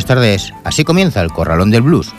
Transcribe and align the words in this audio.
Buenas 0.00 0.16
tardes. 0.16 0.54
Así 0.64 0.82
comienza 0.82 1.20
el 1.20 1.30
Corralón 1.30 1.70
del 1.70 1.82
Blues. 1.82 2.10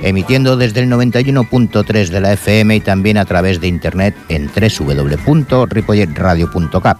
Emitiendo 0.00 0.56
desde 0.56 0.78
el 0.78 0.88
91.3 0.92 2.10
de 2.10 2.20
la 2.20 2.34
FM 2.34 2.76
y 2.76 2.80
también 2.80 3.18
a 3.18 3.24
través 3.24 3.60
de 3.60 3.66
internet 3.66 4.14
en 4.28 4.48
www.ripolletradio.cap. 4.48 6.98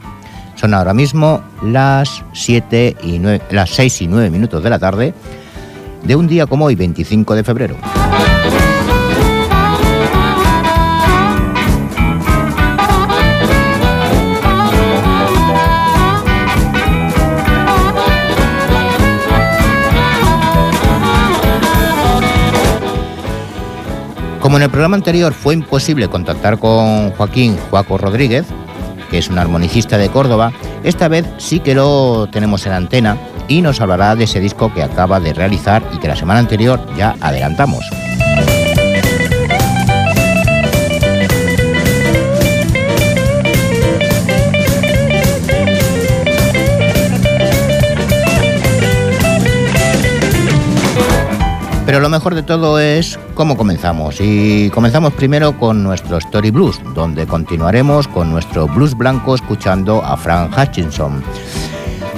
Son 0.56 0.74
ahora 0.74 0.92
mismo 0.92 1.44
las, 1.62 2.24
7 2.32 2.96
y 3.04 3.20
las 3.54 3.70
6 3.70 4.02
y 4.02 4.08
9 4.08 4.30
minutos 4.30 4.64
de 4.64 4.70
la 4.70 4.80
tarde 4.80 5.14
de 6.02 6.16
un 6.16 6.26
día 6.26 6.48
como 6.48 6.64
hoy, 6.64 6.74
25 6.74 7.36
de 7.36 7.44
febrero. 7.44 7.76
Como 24.52 24.58
en 24.58 24.64
el 24.64 24.70
programa 24.70 24.96
anterior 24.96 25.32
fue 25.32 25.54
imposible 25.54 26.08
contactar 26.08 26.58
con 26.58 27.10
Joaquín 27.12 27.56
Joaco 27.70 27.96
Rodríguez, 27.96 28.44
que 29.10 29.16
es 29.16 29.30
un 29.30 29.38
armonicista 29.38 29.96
de 29.96 30.10
Córdoba, 30.10 30.52
esta 30.84 31.08
vez 31.08 31.24
sí 31.38 31.60
que 31.60 31.74
lo 31.74 32.28
tenemos 32.30 32.66
en 32.66 32.72
antena 32.72 33.16
y 33.48 33.62
nos 33.62 33.80
hablará 33.80 34.14
de 34.14 34.24
ese 34.24 34.40
disco 34.40 34.70
que 34.74 34.82
acaba 34.82 35.20
de 35.20 35.32
realizar 35.32 35.82
y 35.94 35.98
que 36.00 36.08
la 36.08 36.16
semana 36.16 36.40
anterior 36.40 36.86
ya 36.98 37.16
adelantamos. 37.22 37.82
Pero 51.84 51.98
lo 51.98 52.08
mejor 52.08 52.34
de 52.34 52.42
todo 52.42 52.78
es 52.78 53.18
cómo 53.34 53.56
comenzamos. 53.56 54.16
Y 54.20 54.70
comenzamos 54.70 55.12
primero 55.14 55.58
con 55.58 55.82
nuestro 55.82 56.18
Story 56.18 56.50
Blues, 56.50 56.80
donde 56.94 57.26
continuaremos 57.26 58.06
con 58.06 58.30
nuestro 58.30 58.68
blues 58.68 58.96
blanco 58.96 59.34
escuchando 59.34 60.02
a 60.02 60.16
Frank 60.16 60.56
Hutchinson. 60.56 61.22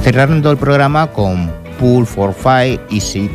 Cerrando 0.02 0.50
el 0.50 0.58
programa 0.58 1.06
con 1.06 1.50
Pool 1.78 2.06
for 2.06 2.34
Five, 2.34 2.78
Easy 2.90 3.30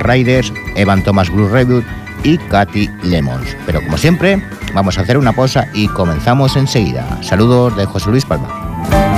Riders, 0.00 0.52
Evan 0.74 1.02
Thomas 1.04 1.30
Blues 1.30 1.52
Reboot 1.52 1.84
y 2.24 2.38
Katy 2.38 2.88
Lemons. 3.04 3.56
Pero 3.64 3.80
como 3.82 3.96
siempre, 3.96 4.42
vamos 4.74 4.98
a 4.98 5.02
hacer 5.02 5.16
una 5.16 5.32
pausa 5.32 5.68
y 5.74 5.86
comenzamos 5.88 6.56
enseguida. 6.56 7.22
Saludos 7.22 7.76
de 7.76 7.86
José 7.86 8.10
Luis 8.10 8.24
Palma. 8.24 9.17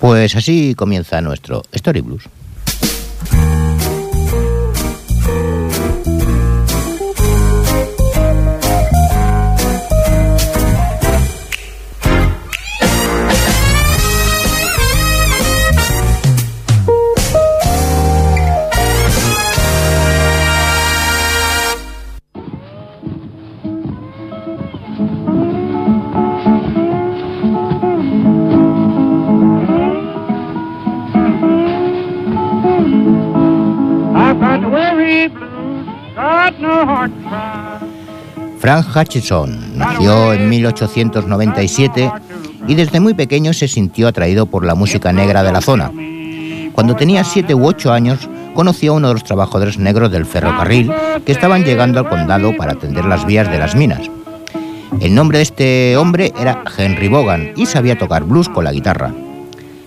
Pues 0.00 0.36
así 0.36 0.74
comienza 0.74 1.20
nuestro 1.20 1.62
Story 1.72 2.00
Blues. 2.00 2.24
Hutchison 38.96 39.76
nació 39.76 40.32
en 40.32 40.48
1897 40.48 42.10
y 42.66 42.74
desde 42.74 43.00
muy 43.00 43.12
pequeño 43.12 43.52
se 43.52 43.68
sintió 43.68 44.08
atraído 44.08 44.46
por 44.46 44.64
la 44.64 44.74
música 44.74 45.12
negra 45.12 45.42
de 45.42 45.52
la 45.52 45.60
zona. 45.60 45.92
Cuando 46.72 46.96
tenía 46.96 47.22
7 47.22 47.54
u 47.54 47.66
8 47.66 47.92
años, 47.92 48.28
conoció 48.54 48.92
a 48.92 48.96
uno 48.96 49.08
de 49.08 49.14
los 49.14 49.24
trabajadores 49.24 49.78
negros 49.78 50.10
del 50.10 50.24
ferrocarril 50.24 50.90
que 51.24 51.32
estaban 51.32 51.64
llegando 51.64 52.00
al 52.00 52.08
condado 52.08 52.56
para 52.56 52.72
atender 52.72 53.04
las 53.04 53.26
vías 53.26 53.50
de 53.50 53.58
las 53.58 53.76
minas. 53.76 54.10
El 55.00 55.14
nombre 55.14 55.38
de 55.38 55.42
este 55.42 55.96
hombre 55.96 56.32
era 56.38 56.64
Henry 56.76 57.08
Bogan 57.08 57.52
y 57.54 57.66
sabía 57.66 57.98
tocar 57.98 58.24
blues 58.24 58.48
con 58.48 58.64
la 58.64 58.72
guitarra. 58.72 59.12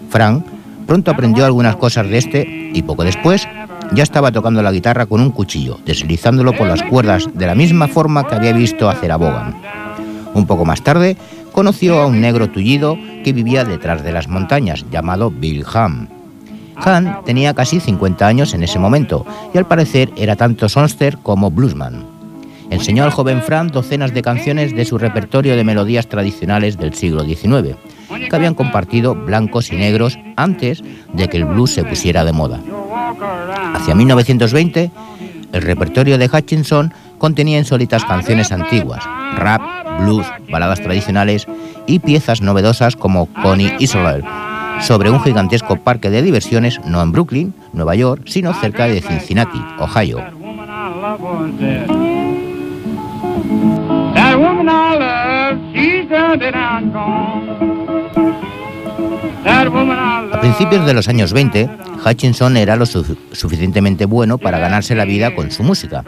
Frank 0.09 0.45
pronto 0.85 1.11
aprendió 1.11 1.45
algunas 1.45 1.75
cosas 1.75 2.07
de 2.07 2.17
este 2.17 2.69
y 2.73 2.83
poco 2.83 3.03
después 3.03 3.47
ya 3.93 4.03
estaba 4.03 4.31
tocando 4.31 4.61
la 4.61 4.71
guitarra 4.71 5.05
con 5.05 5.21
un 5.21 5.31
cuchillo, 5.31 5.79
deslizándolo 5.85 6.53
por 6.53 6.67
las 6.67 6.83
cuerdas 6.83 7.27
de 7.33 7.47
la 7.47 7.55
misma 7.55 7.87
forma 7.87 8.27
que 8.27 8.35
había 8.35 8.53
visto 8.53 8.89
hacer 8.89 9.11
a 9.11 9.17
Bogan. 9.17 9.55
Un 10.33 10.45
poco 10.45 10.65
más 10.65 10.83
tarde, 10.83 11.17
conoció 11.51 11.99
a 11.99 12.05
un 12.05 12.21
negro 12.21 12.49
tullido 12.49 12.97
que 13.23 13.33
vivía 13.33 13.65
detrás 13.65 14.03
de 14.03 14.11
las 14.11 14.27
montañas, 14.27 14.85
llamado 14.91 15.31
Bill 15.31 15.65
Ham. 15.73 16.07
Han 16.75 17.23
tenía 17.25 17.53
casi 17.53 17.79
50 17.79 18.25
años 18.25 18.53
en 18.53 18.63
ese 18.63 18.79
momento 18.79 19.25
y 19.53 19.57
al 19.57 19.67
parecer 19.67 20.11
era 20.15 20.35
tanto 20.35 20.69
songster 20.69 21.17
como 21.17 21.51
bluesman. 21.51 22.05
Enseñó 22.69 23.03
al 23.03 23.11
joven 23.11 23.41
Frank 23.41 23.71
docenas 23.71 24.13
de 24.13 24.21
canciones 24.21 24.75
de 24.75 24.85
su 24.85 24.97
repertorio 24.97 25.55
de 25.55 25.63
melodías 25.63 26.07
tradicionales 26.07 26.77
del 26.77 26.93
siglo 26.93 27.23
XIX, 27.23 27.75
que 28.29 28.35
habían 28.35 28.53
compartido 28.53 29.15
blancos 29.15 29.71
y 29.71 29.75
negros 29.75 30.19
antes 30.35 30.83
de 31.11 31.27
que 31.27 31.37
el 31.37 31.45
blues 31.45 31.71
se 31.71 31.83
pusiera 31.83 32.23
de 32.23 32.31
moda. 32.31 32.61
Hacia 33.75 33.95
1920, 33.95 34.91
el 35.51 35.61
repertorio 35.61 36.17
de 36.17 36.29
Hutchinson 36.31 36.93
contenía 37.17 37.59
insólitas 37.59 38.05
canciones 38.05 38.51
antiguas, 38.51 39.03
rap, 39.35 39.61
blues, 39.99 40.25
baladas 40.49 40.81
tradicionales 40.81 41.47
y 41.87 41.99
piezas 41.99 42.41
novedosas 42.41 42.95
como 42.95 43.27
Connie 43.27 43.75
Isler, 43.79 44.23
sobre 44.81 45.09
un 45.09 45.21
gigantesco 45.21 45.75
parque 45.77 46.09
de 46.09 46.21
diversiones 46.21 46.79
no 46.85 47.01
en 47.01 47.11
Brooklyn, 47.11 47.53
Nueva 47.73 47.95
York, 47.95 48.23
sino 48.25 48.53
cerca 48.53 48.85
de 48.85 49.01
Cincinnati, 49.01 49.61
Ohio. 49.79 50.19
A 59.45 60.39
principios 60.41 60.85
de 60.85 60.93
los 60.93 61.07
años 61.07 61.33
20, 61.33 61.69
Hutchinson 62.05 62.57
era 62.57 62.75
lo 62.75 62.85
suficientemente 62.85 64.05
bueno 64.05 64.37
para 64.37 64.59
ganarse 64.59 64.95
la 64.95 65.05
vida 65.05 65.33
con 65.35 65.51
su 65.51 65.63
música, 65.63 66.03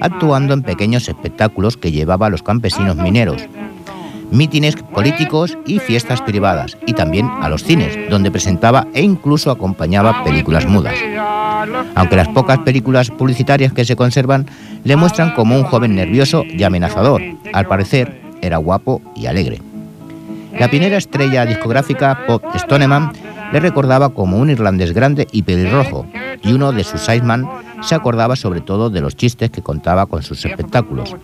actuando 0.00 0.54
en 0.54 0.62
pequeños 0.62 1.08
espectáculos 1.08 1.76
que 1.76 1.92
llevaba 1.92 2.26
a 2.26 2.30
los 2.30 2.42
campesinos 2.42 2.96
mineros, 2.96 3.42
mítines 4.30 4.76
políticos 4.76 5.56
y 5.66 5.78
fiestas 5.78 6.22
privadas, 6.22 6.76
y 6.86 6.92
también 6.92 7.28
a 7.40 7.48
los 7.48 7.64
cines, 7.64 7.98
donde 8.10 8.30
presentaba 8.30 8.86
e 8.94 9.02
incluso 9.02 9.50
acompañaba 9.50 10.24
películas 10.24 10.66
mudas. 10.66 10.94
Aunque 11.94 12.16
las 12.16 12.28
pocas 12.28 12.58
películas 12.60 13.10
publicitarias 13.10 13.72
que 13.72 13.84
se 13.84 13.96
conservan 13.96 14.46
le 14.84 14.96
muestran 14.96 15.34
como 15.34 15.56
un 15.56 15.64
joven 15.64 15.94
nervioso 15.94 16.44
y 16.44 16.62
amenazador, 16.62 17.22
al 17.52 17.66
parecer 17.66 18.20
era 18.42 18.58
guapo 18.58 19.02
y 19.14 19.26
alegre. 19.26 19.60
La 20.58 20.68
primera 20.68 20.96
estrella 20.96 21.44
discográfica 21.44 22.26
Pop 22.26 22.42
Stoneman 22.56 23.12
le 23.52 23.60
recordaba 23.60 24.08
como 24.10 24.38
un 24.38 24.50
irlandés 24.50 24.92
grande 24.92 25.26
y 25.30 25.42
pelirrojo, 25.42 26.06
y 26.42 26.52
uno 26.52 26.72
de 26.72 26.84
sus 26.84 27.00
sideman 27.00 27.48
se 27.82 27.94
acordaba 27.94 28.36
sobre 28.36 28.60
todo 28.60 28.90
de 28.90 29.00
los 29.00 29.16
chistes 29.16 29.50
que 29.50 29.62
contaba 29.62 30.06
con 30.06 30.22
sus 30.22 30.44
espectáculos. 30.44 31.14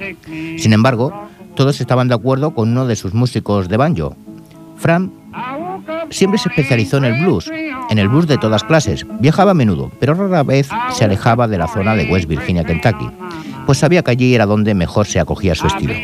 Sin 0.59 0.73
embargo, 0.73 1.29
todos 1.55 1.81
estaban 1.81 2.09
de 2.09 2.15
acuerdo 2.15 2.55
con 2.55 2.71
uno 2.71 2.87
de 2.87 2.97
sus 2.97 3.15
músicos 3.15 3.69
de 3.69 3.77
banjo. 3.77 4.17
Fran 4.77 5.13
siempre 6.11 6.39
se 6.39 6.49
especializó 6.49 6.99
en 6.99 7.05
el 7.05 7.23
blues, 7.23 7.51
en 7.91 7.99
el 7.99 8.09
blues 8.09 8.27
de 8.27 8.39
todas 8.39 8.65
clases. 8.65 9.07
Viajaba 9.21 9.53
a 9.53 9.55
menudo, 9.55 9.91
pero 9.99 10.15
rara 10.15 10.43
vez 10.43 10.69
se 10.91 11.05
alejaba 11.05 11.49
de 11.49 11.59
la 11.59 11.69
zona 11.69 11.95
de 11.95 12.05
West 12.11 12.29
Virginia, 12.29 12.65
Kentucky, 12.65 13.09
pues 13.67 13.79
sabía 13.79 14.03
que 14.03 14.11
allí 14.11 14.35
era 14.35 14.47
donde 14.47 14.75
mejor 14.75 15.07
se 15.07 15.21
acogía 15.21 15.55
su 15.55 15.67
estilo. 15.67 15.95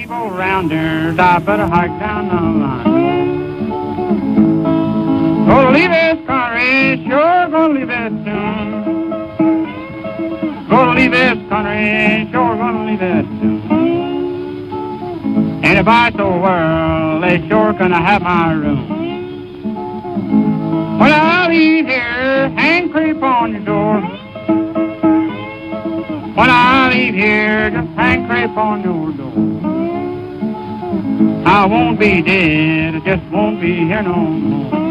Gonna 5.48 5.70
leave 5.70 5.90
this 5.90 6.26
country, 6.26 7.02
sure 7.08 7.48
gonna 7.48 7.72
leave 7.72 7.88
it 7.88 8.12
soon. 8.22 8.68
Gonna 10.68 11.00
leave 11.00 11.12
this 11.12 11.38
country, 11.48 12.28
sure 12.30 12.54
gonna 12.54 12.84
leave 12.84 13.00
it 13.00 13.24
soon. 13.40 13.62
And 15.64 15.78
if 15.78 15.88
I 15.88 16.10
so 16.10 16.38
world, 16.38 17.22
they 17.22 17.48
sure 17.48 17.72
gonna 17.72 17.96
have 17.96 18.20
my 18.20 18.52
room. 18.52 18.88
When 20.98 21.12
I 21.14 21.48
leave 21.48 21.86
here, 21.86 22.50
hang 22.50 22.90
creep 22.90 23.22
on 23.22 23.52
your 23.52 23.64
door. 23.64 24.02
When 26.36 26.50
I 26.50 26.90
leave 26.92 27.14
here, 27.14 27.70
just 27.70 27.88
hang 27.96 28.26
creep 28.28 28.54
on 28.54 28.82
your 28.82 29.12
door. 29.12 29.32
I 31.46 31.64
won't 31.64 31.98
be 31.98 32.20
dead, 32.20 32.96
I 32.96 33.00
just 33.00 33.24
won't 33.32 33.62
be 33.62 33.86
here 33.86 34.02
no 34.02 34.14
more. 34.14 34.87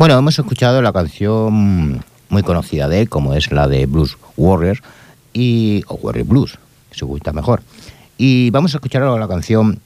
Bueno, 0.00 0.16
hemos 0.16 0.38
escuchado 0.38 0.80
la 0.80 0.94
canción 0.94 2.02
muy 2.30 2.42
conocida 2.42 2.88
de 2.88 3.02
él, 3.02 3.10
como 3.10 3.34
es 3.34 3.52
la 3.52 3.68
de 3.68 3.84
Blues 3.84 4.16
Warrior, 4.38 4.78
y, 5.34 5.82
o 5.88 5.96
Warrior 5.96 6.26
Blues, 6.26 6.58
se 6.90 7.04
gusta 7.04 7.34
mejor. 7.34 7.62
Y 8.16 8.48
vamos 8.48 8.72
a 8.72 8.78
escuchar 8.78 9.02
ahora 9.02 9.20
la 9.20 9.28
canción 9.28 9.78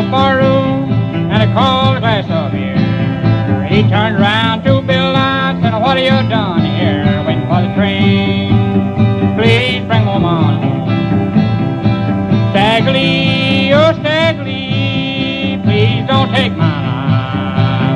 Stekely. 0.00 0.04
the 0.04 0.10
barroom 0.10 0.92
and 1.30 1.42
a 1.42 1.46
glass 1.46 2.24
of 2.30 2.52
beer. 2.52 2.76
He 3.68 3.82
turned 3.88 4.16
around 4.16 4.64
to 4.64 4.80
Bill 4.82 5.16
and 5.16 5.62
said, 5.62 5.74
what 5.80 5.98
have 5.98 6.24
you 6.24 6.28
done 6.28 6.64
here? 6.64 7.22
Waiting 7.26 7.46
for 7.46 7.60
the 7.62 7.74
train. 7.74 9.36
Please 9.36 9.86
bring 9.86 10.06
woman 10.06 10.62
home. 10.62 10.88
Stagley, 12.52 13.72
oh 13.72 13.92
Stagley, 14.00 15.62
please 15.64 16.06
don't 16.08 16.32
take 16.34 16.52
my 16.56 16.70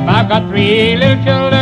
life. 0.05 0.09
I've 0.15 0.29
got 0.29 0.47
three 0.49 0.95
little 0.95 1.23
children 1.23 1.54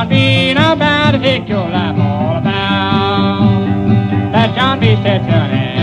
John 0.00 0.08
B. 0.08 0.54
Now 0.54 0.72
about 0.72 1.10
to 1.10 1.18
take 1.18 1.46
your 1.46 1.68
life 1.68 1.94
all 1.98 2.38
about. 2.38 4.32
That 4.32 4.54
John 4.54 4.80
B. 4.80 4.96
said, 5.02 5.20
Sonny. 5.28 5.76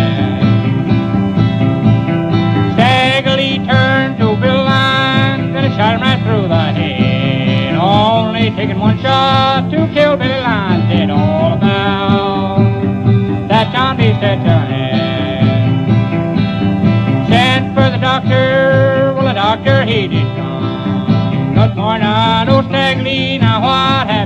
Staggly 2.74 3.64
turned 3.68 4.18
to 4.18 4.36
Bill 4.42 4.64
Lyons 4.64 5.56
and 5.56 5.74
shot 5.75 5.94
him 5.94 6.02
right 6.02 6.19
through 6.24 6.48
the 6.48 6.66
head. 6.74 7.75
Only 7.75 8.50
taking 8.56 8.80
one 8.80 8.98
shot 9.04 9.69
to 9.69 9.88
kill 9.94 10.18
Billy 10.18 10.30
Lyons 10.30 10.90
did 10.90 11.12
all 11.12 11.54
about. 11.54 12.58
That 13.50 13.71
John 13.71 13.97
B. 13.97 14.04
said, 14.19 14.40
Sonny. 14.42 14.88
Sent 17.30 17.76
for 17.76 17.88
the 17.92 18.00
doctor. 18.00 19.14
Well, 19.16 19.28
the 19.28 19.33
doctor, 19.33 19.86
he 19.86 20.07
did 20.07 20.26
come. 20.36 20.56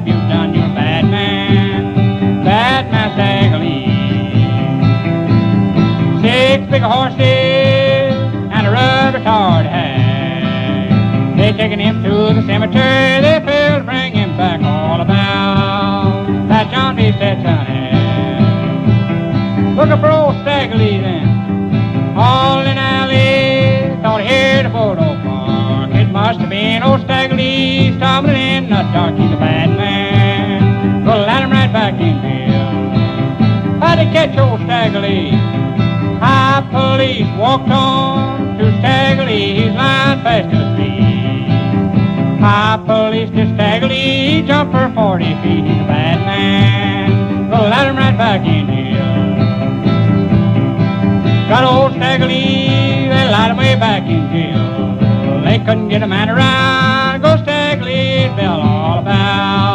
Have 0.02 0.08
you 0.08 0.14
done, 0.30 0.54
you 0.54 0.62
bad 0.74 1.06
man? 1.06 2.44
Bad 2.44 2.92
man 2.92 3.12
Stagley. 3.18 3.86
Six 6.22 6.72
big 6.72 6.82
horses 6.82 8.16
and 8.52 8.68
a 8.68 8.72
rubber 8.72 9.24
tard 9.24 9.66
hat. 9.68 11.38
They 11.38 11.54
taking 11.54 11.80
him 11.80 12.04
to 12.04 12.10
the 12.10 12.42
cemetery. 12.48 13.22
They 13.22 13.42
failed 13.46 13.82
to 13.82 13.86
bring 13.86 14.14
him 14.14 14.36
back 14.38 14.62
all 14.62 15.02
about. 15.02 16.26
That 16.48 16.72
John 16.72 16.96
B. 16.96 17.12
said, 17.20 17.44
sonny. 17.44 17.92
Look 19.76 20.00
for 20.00 20.12
old 20.12 20.36
Stagley 20.44 21.02
then. 21.02 22.18
All 22.18 22.62
in 22.62 22.78
alley, 22.78 24.02
thought 24.02 24.22
he 24.22 24.28
heard 24.28 24.66
a 24.66 24.72
photo 24.72 25.22
must 26.12 26.40
have 26.42 26.50
been 26.50 26.84
old 26.84 27.02
Stagley 27.02 27.96
stumbling 27.98 28.36
in 28.36 28.70
the 28.70 28.84
dark. 28.94 29.16
He's 29.16 29.32
a 29.32 29.38
bad 29.38 29.70
man. 29.70 29.91
Here. 32.02 33.80
How'd 33.80 34.00
he 34.00 34.06
catch 34.12 34.38
old 34.38 34.60
Stagley? 34.62 35.30
High 36.20 36.66
police 36.72 37.30
walked 37.38 37.70
on 37.70 38.58
to 38.58 38.66
Stagley. 38.82 39.56
He's 39.56 39.74
lying 39.76 40.22
fast 40.24 40.50
asleep. 40.50 42.42
High 42.42 42.82
police 42.86 43.30
to 43.30 43.46
Stagley. 43.54 44.42
He 44.42 44.42
jumped 44.42 44.74
for 44.74 44.92
40 44.96 45.26
feet. 45.44 45.64
He's 45.64 45.82
a 45.82 45.86
bad 45.86 46.20
man. 46.26 47.50
Gonna 47.52 47.70
let 47.70 47.88
him 47.88 47.96
right 47.96 48.18
back 48.18 48.42
in 48.42 48.68
here. 48.68 48.92
Got 51.50 51.64
old 51.64 51.92
Stagley. 51.94 53.10
They 53.10 53.30
lied 53.30 53.52
him 53.52 53.58
way 53.58 53.76
back 53.76 54.04
in 54.04 54.30
jail. 54.32 55.44
They 55.44 55.60
couldn't 55.60 55.90
get 55.90 56.02
a 56.02 56.08
man 56.08 56.30
around. 56.30 57.22
Go 57.22 57.36
Stagley, 57.44 58.36
Bill 58.36 58.62
all 58.62 59.00
about 59.00 59.71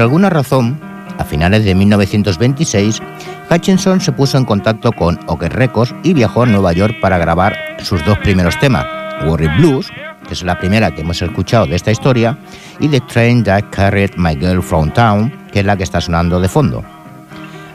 Por 0.00 0.04
alguna 0.04 0.30
razón, 0.30 0.80
a 1.18 1.24
finales 1.24 1.62
de 1.62 1.74
1926, 1.74 3.02
Hutchinson 3.50 4.00
se 4.00 4.12
puso 4.12 4.38
en 4.38 4.46
contacto 4.46 4.92
con 4.92 5.20
Oke 5.26 5.50
Records 5.50 5.94
y 6.02 6.14
viajó 6.14 6.44
a 6.44 6.46
Nueva 6.46 6.72
York 6.72 6.94
para 7.02 7.18
grabar 7.18 7.54
sus 7.80 8.02
dos 8.06 8.16
primeros 8.20 8.58
temas, 8.58 8.86
Worry 9.26 9.48
Blues, 9.58 9.90
que 10.26 10.32
es 10.32 10.42
la 10.42 10.58
primera 10.58 10.90
que 10.94 11.02
hemos 11.02 11.20
escuchado 11.20 11.66
de 11.66 11.76
esta 11.76 11.90
historia, 11.90 12.38
y 12.78 12.88
The 12.88 13.02
Train 13.02 13.44
That 13.44 13.64
Carried 13.72 14.12
My 14.16 14.36
Girl 14.36 14.62
From 14.62 14.90
Town, 14.90 15.30
que 15.52 15.60
es 15.60 15.66
la 15.66 15.76
que 15.76 15.82
está 15.82 16.00
sonando 16.00 16.40
de 16.40 16.48
fondo. 16.48 16.82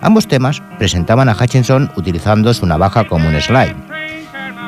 Ambos 0.01 0.27
temas 0.27 0.63
presentaban 0.79 1.29
a 1.29 1.35
Hutchinson 1.39 1.91
utilizando 1.95 2.55
su 2.55 2.65
navaja 2.65 3.07
como 3.07 3.29
un 3.29 3.39
slide, 3.39 3.75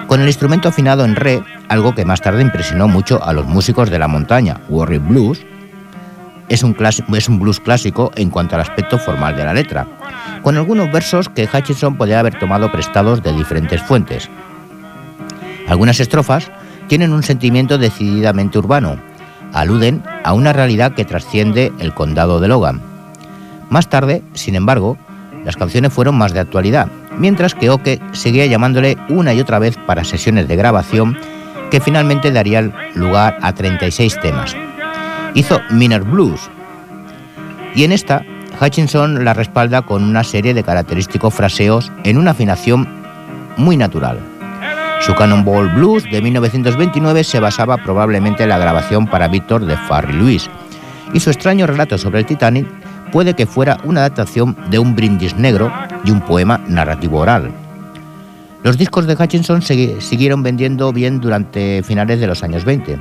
con 0.05 0.21
el 0.21 0.27
instrumento 0.27 0.69
afinado 0.69 1.05
en 1.05 1.15
re, 1.15 1.41
algo 1.69 1.95
que 1.95 2.05
más 2.05 2.21
tarde 2.21 2.43
impresionó 2.43 2.87
mucho 2.87 3.19
a 3.23 3.33
los 3.33 3.47
músicos 3.47 3.89
de 3.89 3.97
la 3.97 4.07
montaña. 4.07 4.61
Worry 4.69 4.99
Blues 4.99 5.43
es 6.49 6.63
un, 6.63 6.75
es 7.15 7.29
un 7.29 7.39
blues 7.39 7.59
clásico 7.59 8.11
en 8.15 8.29
cuanto 8.29 8.55
al 8.55 8.61
aspecto 8.61 8.97
formal 8.97 9.35
de 9.35 9.45
la 9.45 9.53
letra, 9.53 9.87
con 10.41 10.57
algunos 10.57 10.91
versos 10.91 11.29
que 11.29 11.47
Hutchinson 11.51 11.97
podía 11.97 12.19
haber 12.19 12.39
tomado 12.39 12.71
prestados 12.71 13.21
de 13.23 13.33
diferentes 13.33 13.81
fuentes. 13.81 14.29
Algunas 15.67 15.99
estrofas 15.99 16.49
tienen 16.87 17.11
un 17.11 17.23
sentimiento 17.23 17.77
decididamente 17.77 18.57
urbano, 18.57 18.97
aluden 19.53 20.03
a 20.23 20.33
una 20.33 20.53
realidad 20.53 20.93
que 20.93 21.05
trasciende 21.05 21.71
el 21.79 21.93
condado 21.93 22.39
de 22.39 22.47
Logan. 22.47 22.81
Más 23.69 23.89
tarde, 23.89 24.23
sin 24.33 24.55
embargo, 24.55 24.97
las 25.43 25.57
canciones 25.57 25.93
fueron 25.93 26.17
más 26.17 26.33
de 26.33 26.39
actualidad, 26.39 26.87
mientras 27.17 27.53
que 27.53 27.69
Oke 27.69 27.99
seguía 28.13 28.45
llamándole 28.45 28.97
una 29.09 29.33
y 29.33 29.41
otra 29.41 29.59
vez 29.59 29.77
para 29.85 30.03
sesiones 30.03 30.47
de 30.47 30.55
grabación 30.55 31.17
que 31.71 31.81
finalmente 31.81 32.31
darían 32.31 32.73
lugar 32.95 33.37
a 33.41 33.53
36 33.53 34.19
temas. 34.21 34.55
Hizo 35.37 35.61
Miner 35.69 36.01
Blues 36.01 36.49
y 37.75 37.83
en 37.83 37.91
esta 37.91 38.25
Hutchinson 38.59 39.23
la 39.23 39.35
respalda 39.35 39.83
con 39.83 40.03
una 40.03 40.23
serie 40.23 40.55
de 40.55 40.63
característicos 40.63 41.31
fraseos 41.31 41.91
en 42.03 42.17
una 42.17 42.31
afinación 42.31 42.87
muy 43.55 43.77
natural. 43.77 44.19
Su 44.99 45.13
Cannonball 45.13 45.69
Blues 45.75 46.05
de 46.05 46.23
1929 46.23 47.23
se 47.23 47.39
basaba 47.39 47.77
probablemente 47.77 48.41
en 48.41 48.49
la 48.49 48.57
grabación 48.57 49.05
para 49.05 49.27
Víctor 49.27 49.63
de 49.67 49.77
Farry 49.77 50.13
Lewis 50.13 50.49
y 51.13 51.19
su 51.19 51.29
extraño 51.29 51.67
relato 51.67 51.99
sobre 51.99 52.17
el 52.17 52.25
Titanic 52.25 52.65
puede 53.11 53.35
que 53.35 53.45
fuera 53.45 53.77
una 53.83 53.99
adaptación 53.99 54.57
de 54.71 54.79
un 54.79 54.95
brindis 54.95 55.35
negro 55.35 55.71
y 56.03 56.09
un 56.09 56.21
poema 56.21 56.59
narrativo 56.67 57.19
oral. 57.19 57.51
Los 58.63 58.75
discos 58.75 59.05
de 59.05 59.13
Hutchinson 59.13 59.61
siguieron 59.61 60.41
vendiendo 60.41 60.91
bien 60.91 61.21
durante 61.21 61.83
finales 61.83 62.19
de 62.19 62.25
los 62.25 62.41
años 62.41 62.65
20, 62.65 62.97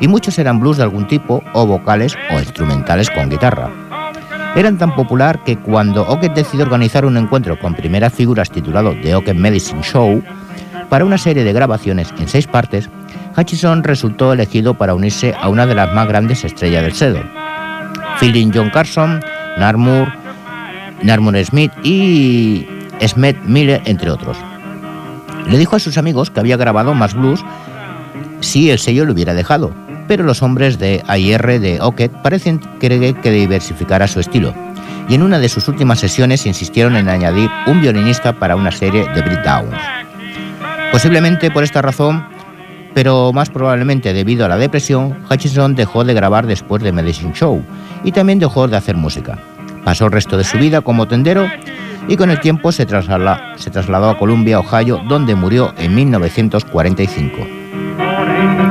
y 0.00 0.08
muchos 0.08 0.38
eran 0.38 0.60
blues 0.60 0.76
de 0.76 0.84
algún 0.84 1.06
tipo 1.06 1.42
o 1.52 1.66
vocales 1.66 2.16
o 2.30 2.38
instrumentales 2.38 3.10
con 3.10 3.28
guitarra. 3.28 3.70
Eran 4.56 4.78
tan 4.78 4.94
popular 4.94 5.44
que 5.44 5.56
cuando 5.56 6.02
Ockett 6.02 6.34
decidió 6.34 6.64
organizar 6.64 7.04
un 7.04 7.16
encuentro 7.16 7.58
con 7.58 7.74
primeras 7.74 8.12
figuras 8.12 8.50
titulado 8.50 8.94
The 9.02 9.14
Ockett 9.14 9.36
Medicine 9.36 9.82
Show, 9.82 10.22
para 10.88 11.04
una 11.04 11.18
serie 11.18 11.44
de 11.44 11.52
grabaciones 11.52 12.12
en 12.18 12.28
seis 12.28 12.46
partes, 12.46 12.88
Hutchinson 13.36 13.84
resultó 13.84 14.32
elegido 14.32 14.74
para 14.74 14.94
unirse 14.94 15.34
a 15.38 15.48
una 15.48 15.66
de 15.66 15.74
las 15.74 15.92
más 15.94 16.08
grandes 16.08 16.44
estrellas 16.44 16.82
del 16.82 16.94
sedo. 16.94 17.20
Fielding 18.18 18.50
John 18.52 18.70
Carson, 18.70 19.20
Narmur, 19.58 20.08
Narmur 21.02 21.44
Smith 21.44 21.72
y 21.84 22.66
Smith 23.06 23.36
Miller, 23.44 23.82
entre 23.84 24.10
otros. 24.10 24.36
Le 25.46 25.58
dijo 25.58 25.76
a 25.76 25.78
sus 25.78 25.98
amigos 25.98 26.30
que 26.30 26.40
había 26.40 26.56
grabado 26.56 26.94
más 26.94 27.14
blues 27.14 27.44
si 28.40 28.70
el 28.70 28.78
sello 28.78 29.04
lo 29.04 29.12
hubiera 29.12 29.34
dejado, 29.34 29.72
pero 30.08 30.24
los 30.24 30.42
hombres 30.42 30.78
de 30.78 31.02
AIR 31.06 31.60
de 31.60 31.78
Ocket 31.80 32.10
parecen 32.22 32.60
querer 32.80 33.14
que 33.16 33.30
diversificara 33.30 34.08
su 34.08 34.18
estilo, 34.18 34.52
y 35.08 35.14
en 35.14 35.22
una 35.22 35.38
de 35.38 35.48
sus 35.48 35.68
últimas 35.68 36.00
sesiones 36.00 36.46
insistieron 36.46 36.96
en 36.96 37.08
añadir 37.08 37.48
un 37.66 37.80
violinista 37.80 38.32
para 38.32 38.56
una 38.56 38.72
serie 38.72 39.06
de 39.14 39.22
breakdowns. 39.22 39.76
Posiblemente 40.90 41.50
por 41.50 41.62
esta 41.62 41.82
razón, 41.82 42.26
pero 42.94 43.32
más 43.32 43.50
probablemente 43.50 44.12
debido 44.12 44.44
a 44.44 44.48
la 44.48 44.56
depresión, 44.56 45.16
Hutchinson 45.30 45.74
dejó 45.74 46.04
de 46.04 46.14
grabar 46.14 46.46
después 46.46 46.82
de 46.82 46.92
Medicine 46.92 47.34
Show 47.34 47.62
y 48.02 48.12
también 48.12 48.38
dejó 48.38 48.66
de 48.66 48.76
hacer 48.76 48.96
música. 48.96 49.38
Pasó 49.84 50.06
el 50.06 50.12
resto 50.12 50.36
de 50.36 50.44
su 50.44 50.58
vida 50.58 50.80
como 50.80 51.06
tendero 51.06 51.46
y 52.08 52.16
con 52.16 52.30
el 52.30 52.40
tiempo 52.40 52.72
se, 52.72 52.86
se 52.86 53.70
trasladó 53.70 54.10
a 54.10 54.18
Columbia, 54.18 54.60
Ohio, 54.60 55.00
donde 55.08 55.34
murió 55.34 55.74
en 55.76 55.94
1945. 55.94 58.67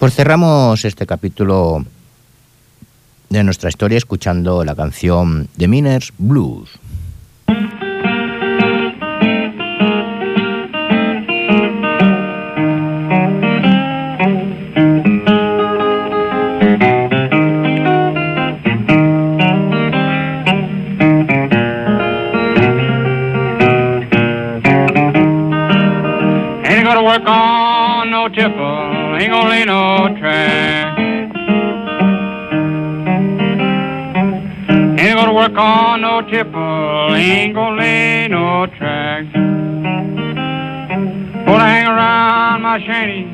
Pues 0.00 0.14
cerramos 0.14 0.82
este 0.86 1.04
capítulo 1.04 1.84
de 3.28 3.44
nuestra 3.44 3.68
historia 3.68 3.98
escuchando 3.98 4.64
la 4.64 4.74
canción 4.74 5.50
The 5.58 5.68
Miners 5.68 6.14
Blues. 6.16 6.70
ain't 29.20 29.32
gonna 29.32 29.50
lay 29.50 29.64
no 29.66 30.16
track. 30.18 30.98
Ain't 34.98 35.16
gonna 35.16 35.34
work 35.34 35.52
on 35.56 36.00
no 36.00 36.22
tipple, 36.22 37.14
ain't 37.14 37.54
gonna 37.54 37.76
lay 37.76 38.28
no 38.28 38.66
track. 38.78 39.24
Gonna 41.44 41.66
hang 41.66 41.86
around 41.86 42.62
my 42.62 42.78
shanty, 42.86 43.24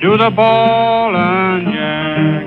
do 0.00 0.16
the 0.16 0.30
ball 0.30 1.14
and 1.14 1.66
jack. 1.74 2.39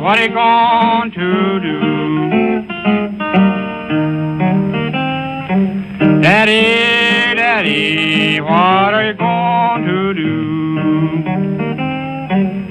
What 0.00 0.18
are 0.18 0.22
you 0.22 0.32
going 0.32 1.10
to 1.10 1.60
do? 1.60 1.78
Daddy, 6.22 7.34
Daddy, 7.36 8.40
what 8.40 8.94
are 8.94 9.06
you 9.06 9.14
going 9.14 9.84
to 9.86 10.14
do? 10.14 10.38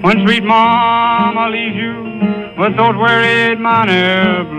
When 0.02 0.26
sweet 0.26 0.44
mama 0.44 1.50
leaves 1.50 1.76
you 1.76 1.96
with 2.58 2.78
those 2.78 2.96
worried 2.96 3.60
minor 3.60 4.44
blues. 4.46 4.57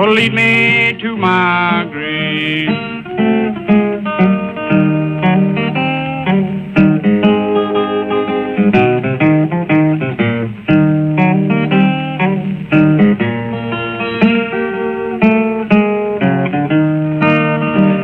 Will 0.00 0.14
lead 0.14 0.32
me 0.32 0.96
to 0.98 1.14
my 1.14 1.86
grave. 1.92 2.70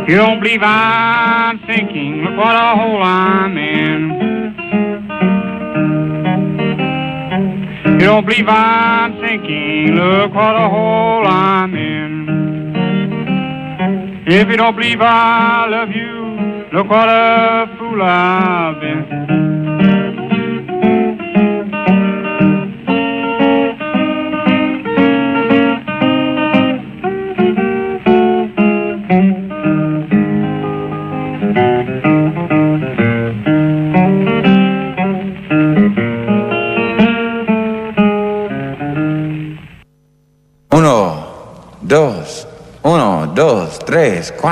You 0.06 0.16
don't 0.16 0.40
believe 0.40 0.60
I'm 0.62 1.58
thinking, 1.60 2.24
look 2.24 2.36
what 2.36 2.56
a 2.56 2.76
hole 2.76 3.02
I'm 3.02 3.56
in. 3.56 4.16
You 7.98 8.06
don't 8.06 8.26
believe 8.26 8.48
I'm 8.48 9.18
thinking, 9.18 9.35
look 9.48 10.34
what 10.34 10.56
a 10.56 10.68
hole 10.68 11.26
I'm 11.26 11.74
in. 11.74 12.26
If 14.26 14.48
you 14.48 14.56
don't 14.56 14.74
believe 14.74 15.00
I 15.00 15.66
love 15.68 15.90
you, 15.90 16.68
look 16.72 16.88
what 16.88 17.08
a 17.08 17.66
fool 17.78 18.02
I've 18.02 18.80
been. 18.80 19.15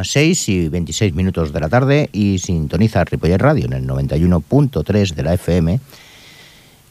Las 0.00 0.12
6 0.12 0.48
y 0.48 0.68
26 0.70 1.14
minutos 1.14 1.52
de 1.52 1.60
la 1.60 1.68
tarde 1.68 2.08
y 2.10 2.38
sintoniza 2.38 3.04
Ripollet 3.04 3.36
Radio 3.36 3.66
en 3.66 3.74
el 3.74 3.86
91.3 3.86 5.12
de 5.12 5.22
la 5.22 5.34
FM. 5.34 5.78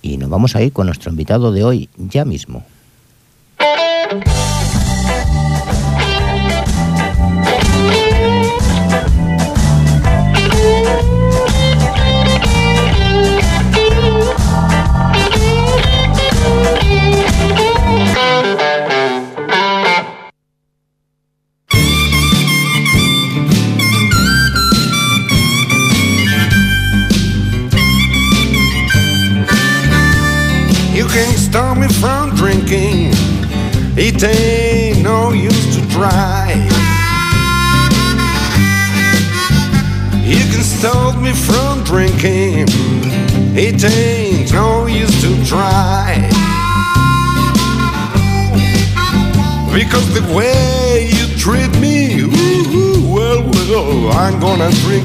Y 0.04 0.18
nos 0.18 0.30
vamos 0.30 0.56
a 0.56 0.62
ir 0.62 0.72
con 0.72 0.86
nuestro 0.86 1.10
invitado 1.10 1.52
de 1.52 1.64
hoy, 1.64 1.90
ya 1.98 2.24
mismo. 2.24 2.64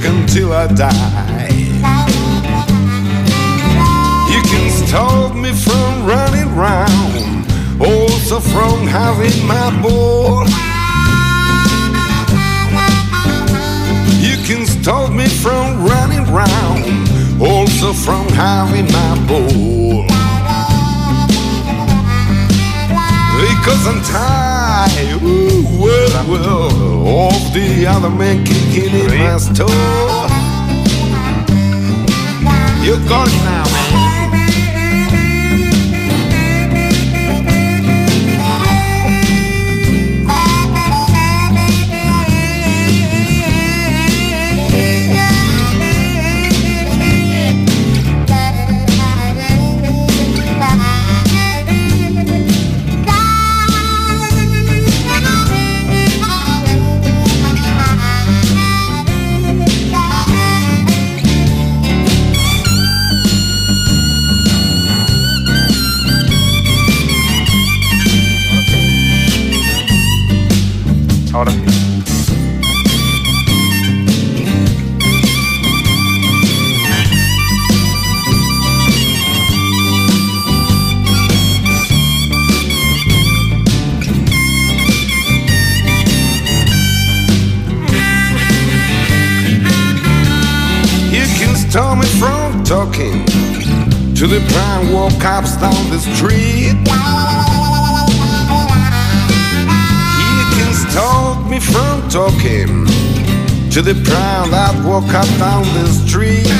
Drink 0.00 0.22
until 0.22 0.52
I 0.52 0.66
die. 0.66 1.48
You 4.30 4.42
can 4.42 4.86
stop 4.86 5.34
me 5.36 5.52
from 5.52 6.06
running 6.06 6.54
round 6.56 7.44
also 7.80 8.40
from 8.40 8.86
having 8.86 9.46
my 9.46 9.70
ball. 9.82 10.44
You 14.20 14.36
can 14.46 14.66
stop 14.66 15.12
me 15.12 15.26
from 15.26 15.84
running 15.84 16.24
round, 16.32 16.84
also 17.40 17.92
from 17.92 18.28
having 18.28 18.86
my 18.92 19.14
ball. 19.28 20.06
Because 23.40 23.86
I'm 23.86 24.00
tired, 24.02 24.63
high. 24.74 25.14
Ooh. 25.22 25.54
Off 27.06 27.52
the 27.52 27.86
other 27.86 28.10
man 28.10 28.44
kicking 28.44 28.94
in 28.94 29.18
my 29.18 29.36
store. 29.38 29.68
You're 32.84 33.04
gone 33.08 33.30
now, 33.44 33.64
man. 33.72 34.13
Down 95.64 95.90
the 95.90 95.98
street. 95.98 96.76
He 100.20 100.40
can 100.56 100.72
stop 100.86 101.48
me 101.48 101.58
from 101.58 101.94
talking 102.10 102.84
to 103.72 103.80
the 103.80 103.94
prime 104.08 104.50
that 104.50 104.74
walk 104.84 105.08
up 105.14 105.30
down 105.38 105.64
the 105.78 105.86
street. 106.04 106.50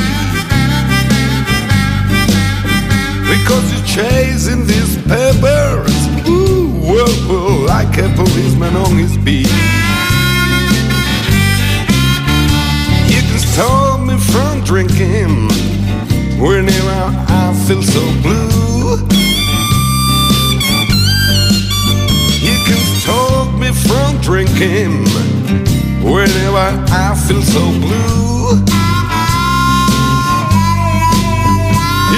Because 3.32 3.64
you're 3.72 3.88
chasing 3.96 4.66
these 4.66 4.96
papers, 5.12 5.96
ooh, 6.26 6.72
well, 6.88 7.14
well, 7.28 7.58
like 7.74 7.98
a 7.98 8.08
policeman 8.16 8.74
on 8.74 8.96
his 8.96 9.18
beat. 9.18 9.52
You 13.12 13.20
can 13.28 13.40
stop 13.52 14.00
me 14.00 14.16
from 14.32 14.64
drinking 14.64 15.48
whenever 16.40 17.00
I 17.40 17.64
feel 17.66 17.82
so 17.82 18.00
blue. 18.22 18.73
Drinking 24.24 25.04
whenever 26.02 26.66
I 26.88 27.14
feel 27.28 27.42
so 27.42 27.60
blue. 27.78 28.64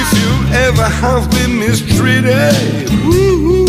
If 0.00 0.08
you 0.22 0.30
ever 0.54 0.84
have 0.84 1.28
been 1.32 1.58
mistreated, 1.58 2.88
woo, 3.04 3.66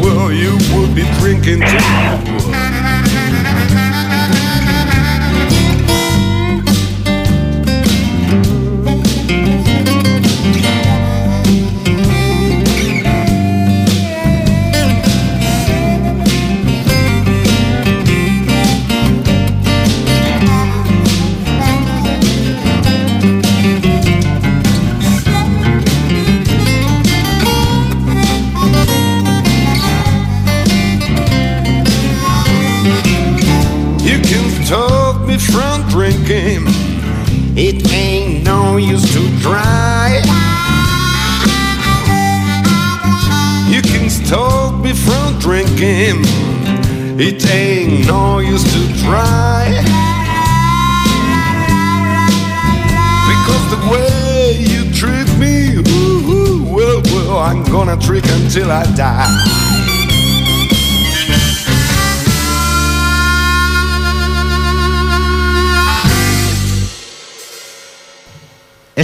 well, 0.00 0.32
you 0.32 0.52
would 0.76 0.94
be 0.94 1.02
drinking 1.18 1.60
too. 1.60 2.51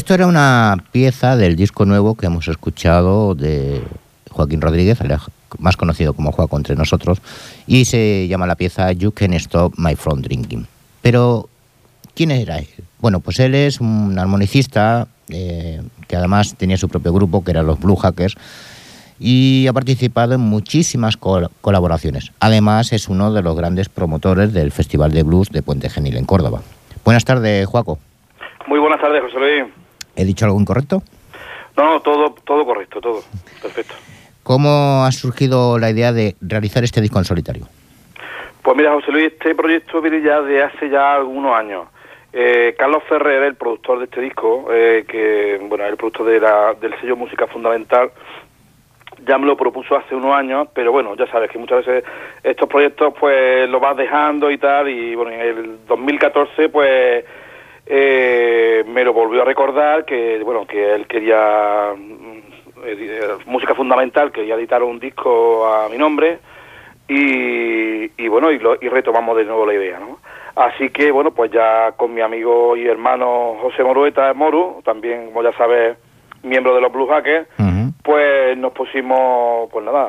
Esto 0.08 0.14
era 0.14 0.26
una 0.26 0.82
pieza 0.90 1.36
del 1.36 1.54
disco 1.54 1.84
nuevo 1.84 2.14
que 2.14 2.24
hemos 2.24 2.48
escuchado 2.48 3.34
de 3.34 3.82
Joaquín 4.30 4.62
Rodríguez, 4.62 4.98
más 5.58 5.76
conocido 5.76 6.14
como 6.14 6.32
Juaco 6.32 6.56
entre 6.56 6.76
nosotros, 6.76 7.20
y 7.66 7.84
se 7.84 8.26
llama 8.26 8.46
la 8.46 8.54
pieza 8.54 8.90
You 8.92 9.12
Can 9.12 9.34
Stop 9.34 9.74
My 9.76 9.96
From 9.96 10.22
Drinking. 10.22 10.66
Pero, 11.02 11.50
¿quién 12.14 12.30
era 12.30 12.56
él? 12.56 12.68
Bueno, 13.00 13.20
pues 13.20 13.38
él 13.38 13.54
es 13.54 13.82
un 13.82 14.18
armonicista 14.18 15.08
eh, 15.28 15.82
que 16.06 16.16
además 16.16 16.54
tenía 16.56 16.78
su 16.78 16.88
propio 16.88 17.12
grupo, 17.12 17.44
que 17.44 17.50
eran 17.50 17.66
los 17.66 17.78
Blue 17.78 17.96
Hackers, 17.96 18.34
y 19.20 19.66
ha 19.68 19.74
participado 19.74 20.32
en 20.32 20.40
muchísimas 20.40 21.18
col- 21.18 21.50
colaboraciones. 21.60 22.32
Además, 22.40 22.94
es 22.94 23.10
uno 23.10 23.30
de 23.30 23.42
los 23.42 23.54
grandes 23.54 23.90
promotores 23.90 24.54
del 24.54 24.72
Festival 24.72 25.12
de 25.12 25.22
Blues 25.22 25.50
de 25.50 25.60
Puente 25.60 25.90
Genil 25.90 26.16
en 26.16 26.24
Córdoba. 26.24 26.62
Buenas 27.04 27.26
tardes, 27.26 27.66
Juaco. 27.66 27.98
Muy 28.66 28.78
buenas 28.78 29.02
tardes, 29.02 29.20
José 29.22 29.36
Luis. 29.38 29.74
¿He 30.18 30.24
dicho 30.24 30.44
algo 30.44 30.60
incorrecto? 30.60 31.02
No, 31.76 31.84
no, 31.84 32.00
todo, 32.00 32.34
todo 32.44 32.66
correcto, 32.66 33.00
todo. 33.00 33.22
Perfecto. 33.62 33.94
¿Cómo 34.42 35.04
ha 35.04 35.12
surgido 35.12 35.78
la 35.78 35.90
idea 35.90 36.12
de 36.12 36.34
realizar 36.40 36.82
este 36.82 37.00
disco 37.00 37.18
en 37.18 37.24
solitario? 37.24 37.66
Pues 38.62 38.76
mira, 38.76 38.92
José 38.94 39.12
Luis, 39.12 39.26
este 39.26 39.54
proyecto 39.54 40.00
viene 40.02 40.20
ya 40.20 40.40
de 40.40 40.62
hace 40.62 40.90
ya 40.90 41.14
algunos 41.14 41.56
años. 41.56 41.86
Eh, 42.32 42.74
Carlos 42.76 43.02
Ferrer, 43.08 43.44
el 43.44 43.54
productor 43.54 43.98
de 44.00 44.04
este 44.06 44.20
disco, 44.20 44.66
eh, 44.72 45.04
que 45.08 45.60
bueno, 45.68 45.84
es 45.84 45.90
el 45.92 45.96
productor 45.96 46.26
de 46.26 46.40
la- 46.40 46.74
del 46.74 46.98
sello 47.00 47.16
Música 47.16 47.46
Fundamental, 47.46 48.10
ya 49.26 49.38
me 49.38 49.46
lo 49.46 49.56
propuso 49.56 49.96
hace 49.96 50.14
unos 50.14 50.34
años, 50.34 50.68
pero 50.74 50.90
bueno, 50.92 51.14
ya 51.16 51.26
sabes 51.28 51.50
que 51.50 51.58
muchas 51.58 51.86
veces 51.86 52.04
estos 52.42 52.68
proyectos 52.68 53.14
pues 53.18 53.68
los 53.70 53.80
vas 53.80 53.96
dejando 53.96 54.50
y 54.50 54.58
tal, 54.58 54.88
y 54.88 55.14
bueno, 55.14 55.30
en 55.32 55.40
el 55.40 55.78
2014 55.86 56.68
pues 56.68 57.24
eh, 57.88 58.84
me 58.86 59.02
lo 59.04 59.12
volvió 59.12 59.42
a 59.42 59.44
recordar 59.44 60.04
que 60.04 60.38
bueno, 60.44 60.66
que 60.66 60.94
él 60.94 61.06
quería 61.06 61.92
mm, 61.96 62.38
eh, 62.84 63.28
música 63.46 63.74
fundamental, 63.74 64.30
quería 64.30 64.54
editar 64.56 64.82
un 64.82 64.98
disco 65.00 65.66
a 65.66 65.88
mi 65.88 65.96
nombre, 65.98 66.38
y, 67.08 68.04
y 68.22 68.28
bueno, 68.28 68.50
y, 68.52 68.58
lo- 68.58 68.76
y 68.80 68.88
retomamos 68.88 69.36
de 69.36 69.44
nuevo 69.44 69.64
la 69.66 69.74
idea, 69.74 69.98
¿no? 69.98 70.18
Así 70.54 70.90
que 70.90 71.10
bueno, 71.10 71.30
pues 71.30 71.50
ya 71.52 71.92
con 71.96 72.12
mi 72.12 72.20
amigo 72.20 72.76
y 72.76 72.86
hermano 72.86 73.56
José 73.62 73.82
Morueta 73.84 74.34
Moru, 74.34 74.82
también 74.84 75.26
como 75.26 75.42
ya 75.42 75.52
sabes, 75.52 75.96
miembro 76.42 76.74
de 76.74 76.80
los 76.80 76.92
Blue 76.92 77.06
Hackers, 77.06 77.48
pues 78.02 78.56
nos 78.58 78.72
pusimos, 78.72 79.70
pues 79.70 79.84
nada, 79.84 80.08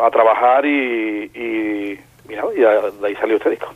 a, 0.00 0.06
a 0.06 0.10
trabajar 0.10 0.64
y, 0.66 1.30
y, 1.34 1.98
y 2.30 2.34
nada, 2.36 2.48
y 2.54 2.60
de 2.60 3.06
ahí 3.08 3.14
salió 3.16 3.36
este 3.36 3.50
disco. 3.50 3.68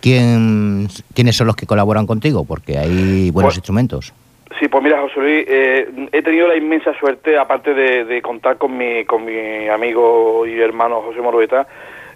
¿Quién, 0.00 0.88
¿Quiénes 1.14 1.36
son 1.36 1.46
los 1.46 1.56
que 1.56 1.66
colaboran 1.66 2.06
contigo? 2.06 2.44
Porque 2.44 2.78
hay 2.78 3.30
buenos 3.30 3.50
Pues- 3.50 3.58
instrumentos. 3.58 4.12
Sí, 4.58 4.68
pues 4.68 4.82
mira, 4.82 5.00
José 5.00 5.20
Luis, 5.20 5.44
eh, 5.48 6.08
he 6.12 6.22
tenido 6.22 6.48
la 6.48 6.56
inmensa 6.56 6.92
suerte, 6.98 7.38
aparte 7.38 7.72
de, 7.72 8.04
de 8.04 8.20
contar 8.20 8.58
con 8.58 8.76
mi, 8.76 9.04
con 9.04 9.24
mi 9.24 9.68
amigo 9.68 10.44
y 10.46 10.60
hermano 10.60 11.00
José 11.02 11.20
Morueta, 11.20 11.66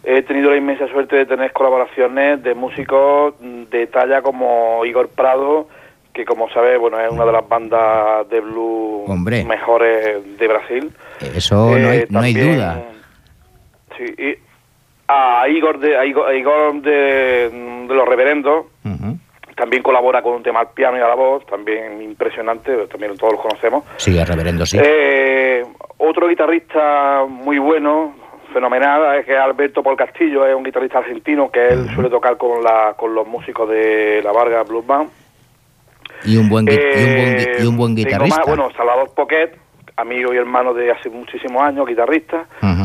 he 0.02 0.20
tenido 0.22 0.50
la 0.50 0.56
inmensa 0.58 0.86
suerte 0.88 1.16
de 1.16 1.26
tener 1.26 1.52
colaboraciones 1.52 2.42
de 2.42 2.54
músicos 2.54 3.34
de 3.40 3.86
talla 3.86 4.20
como 4.20 4.84
Igor 4.84 5.08
Prado, 5.08 5.68
que 6.12 6.24
como 6.26 6.50
sabes, 6.50 6.78
bueno, 6.78 7.00
es 7.00 7.10
una 7.10 7.24
de 7.24 7.32
las 7.32 7.48
bandas 7.48 8.28
de 8.28 8.40
blues 8.40 9.08
Hombre. 9.08 9.44
mejores 9.44 10.36
de 10.38 10.48
Brasil. 10.48 10.90
Eso 11.34 11.54
no, 11.78 11.88
hay, 11.88 11.98
Eh, 11.98 12.00
hay 12.00 12.06
también, 12.34 12.54
duda. 12.56 12.82
Sí, 13.96 14.04
y 14.18 14.34
a 15.08 15.46
Igor 15.48 15.78
de, 15.78 15.96
a 15.98 16.04
Igor, 16.04 16.28
a 16.28 16.34
Igor 16.34 16.80
de, 16.82 17.50
de 17.50 17.94
los 17.94 18.08
Reverendos, 18.08 18.66
Ujú. 18.84 19.18
también 19.56 19.82
colabora 19.82 20.22
con 20.22 20.34
un 20.34 20.42
tema 20.42 20.60
al 20.60 20.70
piano 20.70 20.96
y 20.98 21.00
a 21.00 21.08
la 21.08 21.14
voz, 21.14 21.44
también 21.46 22.00
impresionante, 22.02 22.86
también 22.88 23.16
todos 23.16 23.34
los 23.34 23.42
conocemos. 23.42 23.84
Sí, 23.96 24.16
el 24.18 24.26
reverendo 24.26 24.64
sí. 24.66 24.78
Eh, 24.82 25.62
otro 25.98 26.26
guitarrista 26.28 27.24
muy 27.28 27.58
bueno, 27.58 28.14
fenomenal, 28.52 29.16
es 29.18 29.26
que 29.26 29.36
Alberto 29.36 29.82
Paul 29.82 29.96
Castillo, 29.96 30.46
es 30.46 30.54
un 30.54 30.62
guitarrista 30.64 30.98
argentino 30.98 31.50
que 31.50 31.68
él 31.68 31.88
suele 31.94 32.08
tocar 32.08 32.36
con, 32.36 32.62
la, 32.62 32.94
con 32.96 33.14
los 33.14 33.26
músicos 33.26 33.68
de 33.68 34.20
la 34.22 34.32
Vargas 34.32 34.66
Blues 34.68 34.86
Band. 34.86 35.08
y, 36.24 36.36
un 36.36 36.48
buen, 36.48 36.66
gui- 36.66 36.72
y, 36.72 37.04
un 37.04 37.14
buen, 37.14 37.36
gui- 37.36 37.62
y 37.62 37.66
un 37.66 37.76
buen 37.76 37.92
Eh, 37.92 37.94
guitarrista. 37.96 38.38
más, 38.38 38.46
bueno, 38.46 38.70
Salvador 38.76 39.10
Poquet, 39.14 39.58
amigo 39.96 40.32
y 40.32 40.36
hermano 40.36 40.72
de 40.74 40.90
hace 40.90 41.08
muchísimos 41.10 41.62
años, 41.62 41.86
guitarrista. 41.86 42.46
Ujú. 42.62 42.83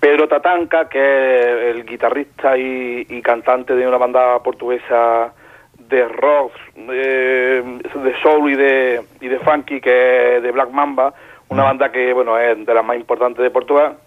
Pedro 0.00 0.26
Tatanca, 0.26 0.88
que 0.88 1.68
es 1.68 1.76
el 1.76 1.84
guitarrista 1.84 2.56
y, 2.56 3.20
cantante 3.22 3.76
de 3.76 3.86
una 3.86 3.98
banda 3.98 4.42
portuguesa 4.42 5.32
de 5.78 6.08
rock, 6.08 6.52
eh, 6.76 7.62
de 7.94 8.22
soul 8.22 8.50
y 8.50 8.56
de, 8.56 9.02
y 9.20 9.28
de 9.28 9.38
funky, 9.40 9.80
que 9.80 10.36
es 10.36 10.42
de 10.42 10.50
Black 10.52 10.70
Mamba, 10.70 11.12
una 11.48 11.64
banda 11.64 11.92
que 11.92 12.12
bueno 12.14 12.38
es 12.38 12.64
de 12.64 12.74
las 12.74 12.84
más 12.84 12.96
importantes 12.96 13.42
de 13.42 13.50
Portugal. 13.50 13.98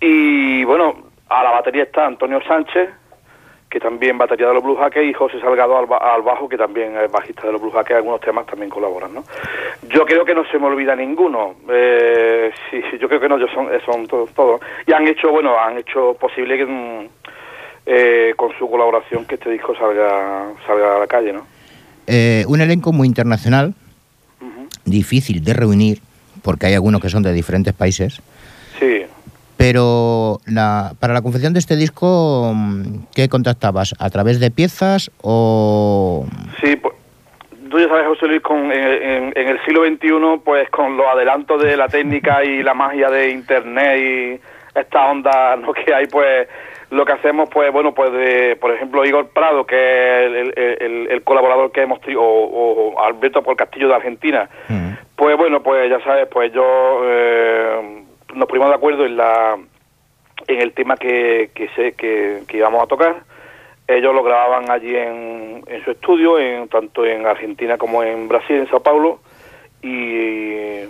Y 0.00 0.64
bueno, 0.64 0.96
a 1.30 1.42
la 1.42 1.50
batería 1.52 1.84
está 1.84 2.06
Antonio 2.06 2.42
Sánchez, 2.46 2.90
que 3.72 3.80
también 3.80 4.18
batería 4.18 4.48
de 4.48 4.52
los 4.52 4.62
Blue 4.62 4.76
Hackers, 4.76 5.08
y 5.08 5.14
José 5.14 5.40
Salgado 5.40 5.78
al, 5.78 5.86
ba- 5.86 5.96
al 6.14 6.20
bajo, 6.20 6.46
que 6.46 6.58
también 6.58 6.94
es 6.94 7.10
bajista 7.10 7.46
de 7.46 7.52
los 7.54 7.60
Blue 7.62 7.70
Hackers, 7.70 7.96
algunos 7.96 8.20
temas 8.20 8.44
también 8.44 8.68
colaboran, 8.68 9.14
¿no? 9.14 9.24
Yo 9.88 10.04
creo 10.04 10.26
que 10.26 10.34
no 10.34 10.44
se 10.44 10.58
me 10.58 10.66
olvida 10.66 10.94
ninguno, 10.94 11.54
eh, 11.70 12.50
sí, 12.70 12.82
sí, 12.90 12.98
yo 12.98 13.08
creo 13.08 13.18
que 13.18 13.30
no, 13.30 13.38
yo 13.38 13.46
son, 13.48 13.68
son 13.86 14.06
todos, 14.06 14.30
todos. 14.34 14.60
Y 14.86 14.92
han 14.92 15.08
hecho, 15.08 15.30
bueno, 15.30 15.58
han 15.58 15.78
hecho 15.78 16.14
posible 16.20 16.58
que 16.58 16.66
mm, 16.66 17.06
eh, 17.86 18.34
con 18.36 18.52
su 18.58 18.70
colaboración 18.70 19.24
que 19.24 19.36
este 19.36 19.48
disco 19.50 19.74
salga, 19.74 20.50
salga 20.66 20.96
a 20.96 20.98
la 20.98 21.06
calle, 21.06 21.32
¿no? 21.32 21.46
Eh, 22.06 22.44
un 22.48 22.60
elenco 22.60 22.92
muy 22.92 23.08
internacional, 23.08 23.72
difícil 24.84 25.42
de 25.42 25.54
reunir, 25.54 26.00
porque 26.42 26.66
hay 26.66 26.74
algunos 26.74 27.00
que 27.00 27.08
son 27.08 27.22
de 27.22 27.32
diferentes 27.32 27.72
países. 27.72 28.20
Sí, 28.78 29.02
Pero 29.66 30.38
la, 30.48 30.90
para 30.98 31.14
la 31.14 31.22
confección 31.22 31.52
de 31.52 31.60
este 31.60 31.76
disco, 31.76 32.50
mm, 32.52 33.04
¿qué 33.14 33.28
contactabas? 33.28 33.94
¿A 34.00 34.10
través 34.10 34.40
de 34.40 34.50
piezas 34.50 35.12
o...? 35.22 36.26
Sí, 36.60 36.74
pues, 36.74 36.92
tú 37.70 37.78
ya 37.78 37.86
sabes, 37.86 38.08
José 38.08 38.26
Luis, 38.26 38.42
con, 38.42 38.72
en, 38.72 38.72
en- 38.72 39.32
en 39.36 39.48
el 39.48 39.64
siglo 39.64 39.84
XXI, 39.86 40.40
pues 40.44 40.68
con 40.70 40.96
los 40.96 41.06
adelantos 41.06 41.62
de 41.62 41.76
la 41.76 41.86
técnica 41.86 42.42
y 42.42 42.64
la 42.64 42.74
magia 42.74 43.08
de 43.08 43.30
Internet 43.30 44.00
y 44.00 44.40
esta 44.76 45.08
onda 45.08 45.54
¿no? 45.62 45.72
que 45.72 45.94
hay, 45.94 46.06
pues 46.08 46.48
lo 46.90 47.04
que 47.04 47.12
hacemos, 47.12 47.48
pues 47.48 47.72
bueno, 47.72 47.94
pues 47.94 48.12
de, 48.12 48.56
por 48.60 48.72
ejemplo, 48.74 49.04
Igor 49.04 49.28
Prado, 49.28 49.64
que 49.64 49.76
es 49.76 50.26
el, 50.26 50.54
el- 50.56 50.76
el- 50.82 51.08
el 51.08 51.22
colaborador 51.22 51.70
que 51.70 51.82
hemos 51.82 52.00
tenido, 52.00 52.20
o, 52.20 52.94
o 52.96 53.00
Alberto 53.00 53.44
por 53.44 53.54
Castillo 53.54 53.86
de 53.86 53.94
Argentina, 53.94 54.48
Mm. 54.68 54.90
pues 55.14 55.36
bueno, 55.36 55.62
pues 55.62 55.88
ya 55.88 56.00
sabes, 56.02 56.26
pues 56.32 56.52
yo 56.52 56.64
eh, 57.04 58.02
nos 58.34 58.48
pusimos 58.48 58.68
de 58.68 58.74
acuerdo 58.74 59.04
en 59.06 59.16
la 59.16 59.56
en 60.48 60.60
el 60.60 60.72
tema 60.72 60.96
que, 60.96 61.50
que, 61.54 61.68
sé, 61.76 61.92
que, 61.92 62.42
que 62.48 62.56
íbamos 62.56 62.82
a 62.82 62.86
tocar. 62.86 63.22
Ellos 63.86 64.14
lo 64.14 64.22
grababan 64.24 64.70
allí 64.70 64.94
en, 64.96 65.62
en 65.66 65.84
su 65.84 65.90
estudio, 65.92 66.38
en, 66.38 66.68
tanto 66.68 67.04
en 67.06 67.26
Argentina 67.26 67.78
como 67.78 68.02
en 68.02 68.26
Brasil, 68.28 68.56
en 68.56 68.68
Sao 68.68 68.82
Paulo, 68.82 69.20
y 69.82 70.80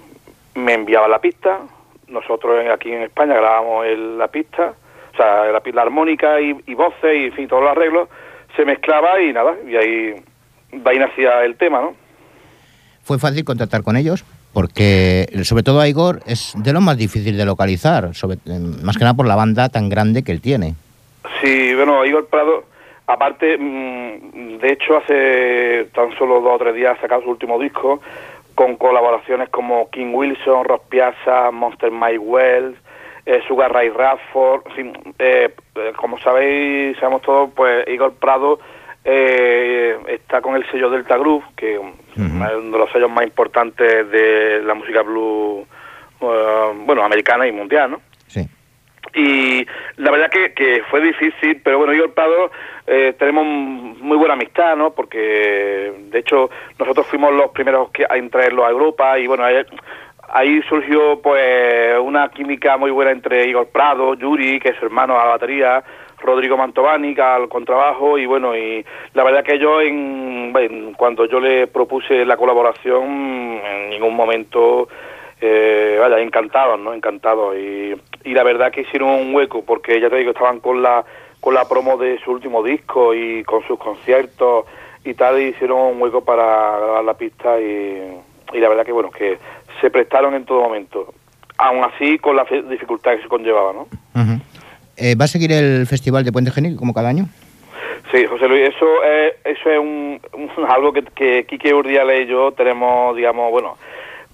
me 0.55 0.75
enviaban 0.75 1.11
la 1.11 1.19
pista. 1.21 1.61
Nosotros 2.09 2.65
aquí 2.73 2.93
en 2.93 3.03
España 3.03 3.35
grabamos 3.35 3.87
el- 3.87 4.19
la 4.19 4.29
pista, 4.29 4.75
o 5.13 5.17
sea, 5.17 5.47
la, 5.53 5.63
la 5.65 5.83
armónica 5.83 6.41
y, 6.41 6.57
y 6.67 6.75
voces 6.75 7.15
y 7.17 7.25
en 7.27 7.33
fin, 7.33 7.49
todos 7.49 7.63
los 7.63 7.73
arreglos. 7.73 8.09
Se 8.57 8.65
mezclaba 8.65 9.21
y 9.21 9.33
nada, 9.33 9.55
y 9.67 9.77
ahí, 9.77 10.15
de 10.73 10.91
ahí 10.91 10.99
nacía 10.99 11.43
el 11.45 11.57
tema, 11.57 11.81
¿no? 11.81 11.95
¿Fue 13.03 13.19
fácil 13.19 13.45
contactar 13.45 13.83
con 13.83 13.97
ellos? 13.97 14.25
Porque, 14.53 15.27
sobre 15.45 15.63
todo 15.63 15.85
Igor, 15.87 16.21
es 16.27 16.53
de 16.57 16.73
lo 16.73 16.81
más 16.81 16.99
difícil 16.99 17.37
de 17.37 17.45
localizar, 17.47 18.15
sobre, 18.15 18.39
más 18.83 18.97
que 18.97 19.05
nada 19.05 19.15
por 19.15 19.27
la 19.27 19.37
banda 19.37 19.69
tan 19.69 19.89
grande 19.89 20.23
que 20.23 20.33
él 20.33 20.41
tiene. 20.41 20.75
Sí, 21.41 21.75
bueno, 21.75 22.05
Igor 22.05 22.27
Prado, 22.27 22.65
aparte, 23.07 23.57
mm, 23.59 24.59
de 24.59 24.73
hecho, 24.73 24.99
hace 24.99 25.89
tan 25.95 26.17
solo 26.19 26.41
dos 26.41 26.57
o 26.57 26.59
tres 26.59 26.75
días 26.75 26.99
ha 26.99 27.01
sacado 27.01 27.23
su 27.23 27.31
último 27.31 27.59
disco 27.59 28.01
con 28.55 28.77
colaboraciones 28.77 29.49
como 29.49 29.89
King 29.91 30.13
Wilson, 30.13 30.65
Ross 30.65 30.83
Piazza, 30.89 31.51
Monster 31.51 31.91
Mike 31.91 32.19
Wells, 32.19 32.77
eh, 33.25 33.41
Sugar 33.47 33.73
Ray 33.73 33.89
Radford, 33.89 34.63
eh, 35.19 35.55
eh, 35.77 35.93
como 35.97 36.19
sabéis, 36.19 36.99
sabemos 36.99 37.23
todos, 37.23 37.51
pues 37.55 37.87
Igor 37.89 38.13
Prado 38.15 38.59
eh, 39.05 39.99
está 40.09 40.41
con 40.41 40.55
el 40.55 40.69
sello 40.71 40.91
Delta 40.91 41.17
Groove, 41.17 41.45
que 41.57 41.75
es 41.75 41.81
uno 42.17 42.49
de 42.49 42.79
los 42.79 42.91
sellos 42.93 43.11
más 43.11 43.25
importantes 43.25 44.11
de 44.11 44.63
la 44.63 44.75
música 44.75 45.03
blues, 45.03 45.67
eh, 46.21 46.73
bueno, 46.85 47.05
americana 47.05 47.47
y 47.47 47.53
mundial, 47.53 47.93
¿no? 47.93 48.01
Sí. 48.29 48.47
y 49.15 49.67
la 49.97 50.11
verdad 50.11 50.31
que, 50.31 50.55
que 50.55 50.83
fue 50.89 51.01
difícil, 51.01 51.61
pero 51.63 51.79
bueno, 51.79 51.93
yo 51.93 52.03
y 52.03 52.07
el 52.07 52.13
Prado 52.13 52.51
eh, 52.87 53.15
tenemos 53.19 53.45
muy 53.45 54.17
buena 54.17 54.35
amistad, 54.35 54.77
¿no? 54.77 54.93
Porque 54.93 55.93
de 56.11 56.19
hecho 56.19 56.49
nosotros 56.79 57.07
fuimos 57.09 57.33
los 57.33 57.51
primeros 57.51 57.91
que, 57.91 58.07
en 58.09 58.31
traerlo 58.31 58.65
a 58.65 58.71
Europa 58.71 59.19
y 59.19 59.27
bueno, 59.27 59.45
ahí, 59.45 59.57
ahí 60.29 60.63
surgió 60.69 61.21
pues 61.21 61.99
una 62.01 62.29
química 62.31 62.77
muy 62.77 62.91
buena 62.91 63.11
entre 63.11 63.49
Igor 63.49 63.69
Prado, 63.69 64.15
Yuri, 64.15 64.61
que 64.61 64.71
es 64.71 64.77
su 64.79 64.87
hermano 64.87 65.19
a 65.19 65.25
la 65.25 65.31
batería, 65.33 65.85
Rodrigo 66.23 66.57
Mantovani, 66.57 67.15
al 67.19 67.49
contrabajo 67.49 68.17
y 68.19 68.27
bueno, 68.27 68.57
y 68.57 68.85
la 69.15 69.25
verdad 69.25 69.45
que 69.45 69.59
yo 69.59 69.81
en, 69.81 70.53
cuando 70.97 71.27
yo 71.27 71.41
le 71.41 71.67
propuse 71.67 72.25
la 72.25 72.37
colaboración 72.37 73.61
en 73.65 73.91
ningún 73.91 74.15
momento 74.15 74.89
eh, 75.41 75.97
vaya, 76.01 76.21
encantados, 76.21 76.79
¿no? 76.79 76.95
Encantados. 76.95 77.57
Y, 77.57 77.95
y 78.25 78.33
la 78.35 78.45
verdad 78.45 78.71
que 78.71 78.83
hicieron 78.83 79.09
un 79.11 79.35
hueco, 79.35 79.65
porque 79.65 80.01
ya 80.01 80.09
te 80.09 80.17
digo, 80.17 80.31
estaban 80.31 80.61
con 80.61 80.83
la, 80.83 81.05
con 81.41 81.55
la 81.55 81.69
promo 81.69 81.97
de 81.97 82.19
su 82.21 82.31
último 82.31 82.63
disco 82.63 83.13
y 83.15 83.43
con 83.43 83.63
sus 83.67 83.79
conciertos 83.79 84.67
y 85.05 85.15
tal, 85.15 85.41
y 85.41 85.47
hicieron 85.49 85.79
un 85.81 86.01
hueco 86.03 86.25
para 86.25 86.45
grabar 86.79 87.05
la 87.05 87.15
pista 87.15 87.61
y, 87.61 88.21
y 88.53 88.59
la 88.61 88.69
verdad 88.69 88.87
que, 88.87 88.93
bueno, 88.93 89.11
que 89.11 89.39
se 89.81 89.91
prestaron 89.91 90.35
en 90.35 90.45
todo 90.45 90.61
momento. 90.63 91.13
Aún 91.59 91.83
así, 91.85 92.19
con 92.19 92.37
la 92.37 92.45
fe- 92.45 92.63
dificultad 92.63 93.17
que 93.17 93.23
se 93.23 93.29
conllevaba, 93.29 93.73
¿no? 93.73 93.87
Eh, 94.97 95.15
¿Va 95.15 95.25
a 95.25 95.29
seguir 95.29 95.53
el 95.53 95.87
Festival 95.87 96.25
de 96.25 96.33
Puente 96.33 96.51
Genil 96.51 96.77
como 96.77 96.93
cada 96.95 97.09
año? 97.09 97.27
Sí, 98.11 98.27
José 98.27 98.47
Luis, 98.47 98.69
eso 98.69 99.03
es, 99.05 99.35
eso 99.45 99.71
es 99.71 99.79
un, 99.79 100.21
un- 100.35 100.51
algo 100.69 100.93
que, 100.93 101.03
que 101.15 101.45
Quique 101.47 101.73
Urdiales 101.73 102.27
y 102.27 102.31
yo 102.31 102.53
tenemos, 102.53 103.17
digamos, 103.17 103.51
bueno, 103.51 103.77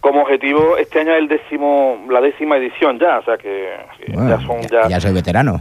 como 0.00 0.22
objetivo, 0.22 0.76
este 0.76 1.00
año 1.00 1.12
es 1.12 1.18
el 1.18 1.28
décimo, 1.28 2.04
la 2.10 2.20
décima 2.20 2.56
edición 2.56 2.98
ya, 2.98 3.18
o 3.18 3.24
sea 3.24 3.36
que, 3.36 3.68
Bueno, 4.12 4.30
ya 4.30 4.46
son 4.46 4.60
ya, 4.62 4.88
ya 4.88 5.00
soy 5.00 5.12
veterano. 5.12 5.60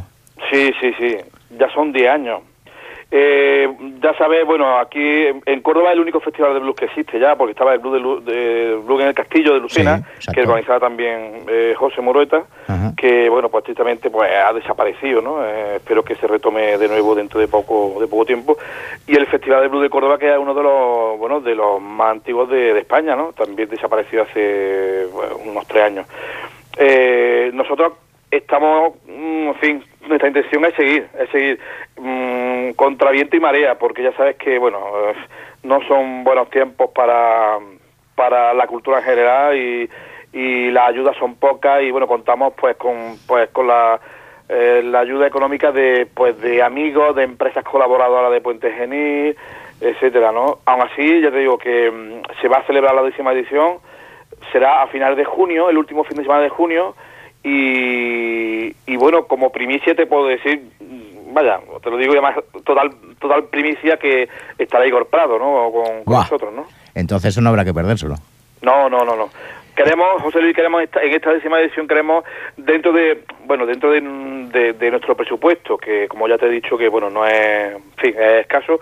Sí, 0.51 0.71
sí, 0.79 0.93
sí, 0.99 1.17
ya 1.57 1.69
son 1.73 1.91
10 1.91 2.09
años. 2.09 2.41
Eh, 3.09 3.69
ya 4.01 4.13
sabes, 4.17 4.45
bueno, 4.45 4.77
aquí 4.79 4.99
en- 5.45 5.61
Córdoba 5.61 5.89
es 5.89 5.93
el 5.95 6.01
único 6.01 6.19
festival 6.19 6.53
de 6.53 6.59
blues 6.59 6.75
que 6.75 6.85
existe 6.85 7.17
ya, 7.19 7.35
porque 7.37 7.51
estaba 7.51 7.73
el 7.73 7.79
blues, 7.79 7.93
de, 7.93 7.99
Lu- 8.01 8.19
de- 8.21 8.75
blues 8.85 9.01
en 9.01 9.07
el 9.07 9.13
Castillo 9.13 9.53
de 9.53 9.59
Lucena, 9.61 10.01
Sí, 10.19 10.29
que 10.33 10.41
organizaba 10.41 10.81
también 10.81 11.43
eh, 11.47 11.73
José 11.77 12.01
Morueta, 12.01 12.43
Ajá. 12.67 12.91
que, 12.97 13.29
bueno, 13.29 13.47
pues 13.47 13.63
tristemente 13.63 14.09
pues, 14.09 14.29
ha 14.33 14.51
desaparecido, 14.51 15.21
¿no? 15.21 15.41
Eh, 15.45 15.75
espero 15.77 16.03
que 16.03 16.15
se 16.15 16.27
retome 16.27 16.77
de 16.77 16.87
nuevo 16.89 17.15
dentro 17.15 17.39
de 17.39 17.47
poco 17.47 17.95
de 17.99 18.07
poco 18.07 18.25
tiempo. 18.25 18.57
Y 19.07 19.15
el 19.15 19.25
Festival 19.27 19.61
de 19.61 19.67
Blues 19.69 19.83
de 19.83 19.89
Córdoba, 19.89 20.17
que 20.17 20.29
es 20.29 20.37
uno 20.37 20.53
de 20.53 20.63
los, 20.63 21.17
bueno, 21.17 21.39
de 21.39 21.55
los 21.55 21.81
más 21.81 22.11
antiguos 22.11 22.49
de, 22.49 22.73
de 22.73 22.79
España, 22.81 23.15
¿no? 23.15 23.31
También 23.31 23.69
desapareció 23.69 24.23
hace 24.23 25.05
bueno, 25.13 25.37
unos 25.45 25.65
tres 25.67 25.83
años. 25.83 26.07
Eh, 26.77 27.51
nosotros 27.53 27.93
estamos, 28.29 28.93
mm, 29.07 29.47
en 29.47 29.55
fin, 29.55 29.83
nuestra 30.07 30.27
intención 30.27 30.65
es 30.65 30.73
seguir, 30.75 31.07
es 31.19 31.29
seguir 31.29 31.59
mm, 31.97 32.71
contra 32.71 33.11
viento 33.11 33.35
y 33.35 33.39
marea, 33.39 33.75
porque 33.75 34.03
ya 34.03 34.11
sabes 34.13 34.35
que, 34.37 34.57
bueno, 34.59 34.79
no 35.63 35.81
son 35.87 36.23
buenos 36.23 36.49
tiempos 36.49 36.91
para, 36.91 37.57
para 38.15 38.53
la 38.53 38.67
cultura 38.67 38.99
en 38.99 39.03
general 39.03 39.57
y, 39.57 39.89
y 40.33 40.71
las 40.71 40.89
ayudas 40.89 41.15
son 41.17 41.35
pocas 41.35 41.81
y, 41.81 41.91
bueno, 41.91 42.07
contamos 42.07 42.53
pues 42.59 42.75
con, 42.77 43.17
pues 43.27 43.49
con 43.49 43.67
la, 43.67 43.99
eh, 44.49 44.81
la 44.83 44.99
ayuda 44.99 45.27
económica 45.27 45.71
de, 45.71 46.07
pues 46.13 46.39
de 46.39 46.63
amigos, 46.63 47.15
de 47.15 47.23
empresas 47.23 47.63
colaboradoras 47.63 48.31
de 48.31 48.41
Puente 48.41 48.71
Genil, 48.71 49.35
etcétera, 49.81 50.31
¿no? 50.31 50.59
Aún 50.65 50.81
así, 50.81 51.21
ya 51.21 51.31
te 51.31 51.39
digo 51.39 51.57
que 51.57 51.91
mm, 51.91 52.21
se 52.41 52.47
va 52.47 52.57
a 52.57 52.63
celebrar 52.63 52.95
la 52.95 53.03
décima 53.03 53.33
edición, 53.33 53.79
será 54.51 54.81
a 54.83 54.87
finales 54.87 55.17
de 55.17 55.25
junio, 55.25 55.69
el 55.69 55.77
último 55.77 56.03
fin 56.03 56.17
de 56.17 56.23
semana 56.23 56.43
de 56.43 56.49
junio, 56.49 56.95
y, 57.47 58.75
y 58.85 58.95
bueno, 58.97 59.25
como 59.25 59.51
primicia 59.51 59.95
te 59.95 60.05
puedo 60.05 60.27
decir, 60.27 60.61
vaya, 61.31 61.59
te 61.81 61.89
lo 61.89 61.97
digo 61.97 62.13
ya 62.13 62.21
más, 62.21 62.35
total, 62.65 62.91
total 63.19 63.45
primicia 63.45 63.97
que 63.97 64.27
estará 64.57 64.85
Igor 64.87 65.07
Prado, 65.07 65.37
¿no? 65.39 65.71
Con, 65.71 66.13
nosotros, 66.13 66.53
¿no? 66.53 66.65
Entonces 66.95 67.29
eso 67.29 67.41
no 67.41 67.49
habrá 67.49 67.63
que 67.65 67.73
perdérselo. 67.73 68.15
No, 68.61 68.89
no, 68.89 69.05
no, 69.05 69.15
no. 69.15 69.29
Queremos, 69.75 70.21
José 70.23 70.41
Luis, 70.41 70.55
queremos 70.55 70.81
esta- 70.81 71.03
en 71.03 71.13
esta 71.13 71.31
décima 71.31 71.59
edición 71.59 71.87
queremos 71.87 72.23
dentro 72.57 72.91
de, 72.91 73.23
bueno, 73.45 73.65
dentro 73.67 73.91
de, 73.91 74.01
de- 74.01 74.73
de 74.73 74.89
nuestro 74.91 75.15
presupuesto, 75.15 75.77
que 75.77 76.07
como 76.07 76.27
ya 76.27 76.37
te 76.39 76.47
he 76.47 76.49
dicho 76.49 76.77
que 76.77 76.89
bueno 76.89 77.11
no 77.11 77.25
es, 77.27 77.73
en 77.75 77.83
fin, 77.97 78.15
es 78.19 78.41
escaso, 78.41 78.79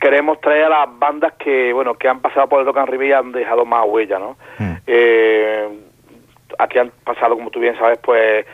queremos 0.00 0.40
traer 0.40 0.64
a 0.64 0.68
las 0.86 0.98
bandas 0.98 1.34
que 1.34 1.70
bueno 1.74 1.92
que 1.94 2.08
han 2.08 2.20
pasado 2.20 2.48
por 2.48 2.60
el 2.60 2.66
Rock 2.66 2.78
and 2.78 2.88
Roll 2.88 3.04
y 3.04 3.12
han 3.12 3.32
dejado 3.32 3.66
más 3.66 3.84
huella, 3.86 4.18
¿no? 4.18 4.36
Mm. 4.58 4.72
Eh, 4.86 5.68
aquí 6.58 6.78
han 6.78 6.90
pasado, 7.04 7.36
como 7.36 7.50
tú 7.50 7.60
bien 7.60 7.76
sabes, 7.78 7.98
pues 7.98 8.44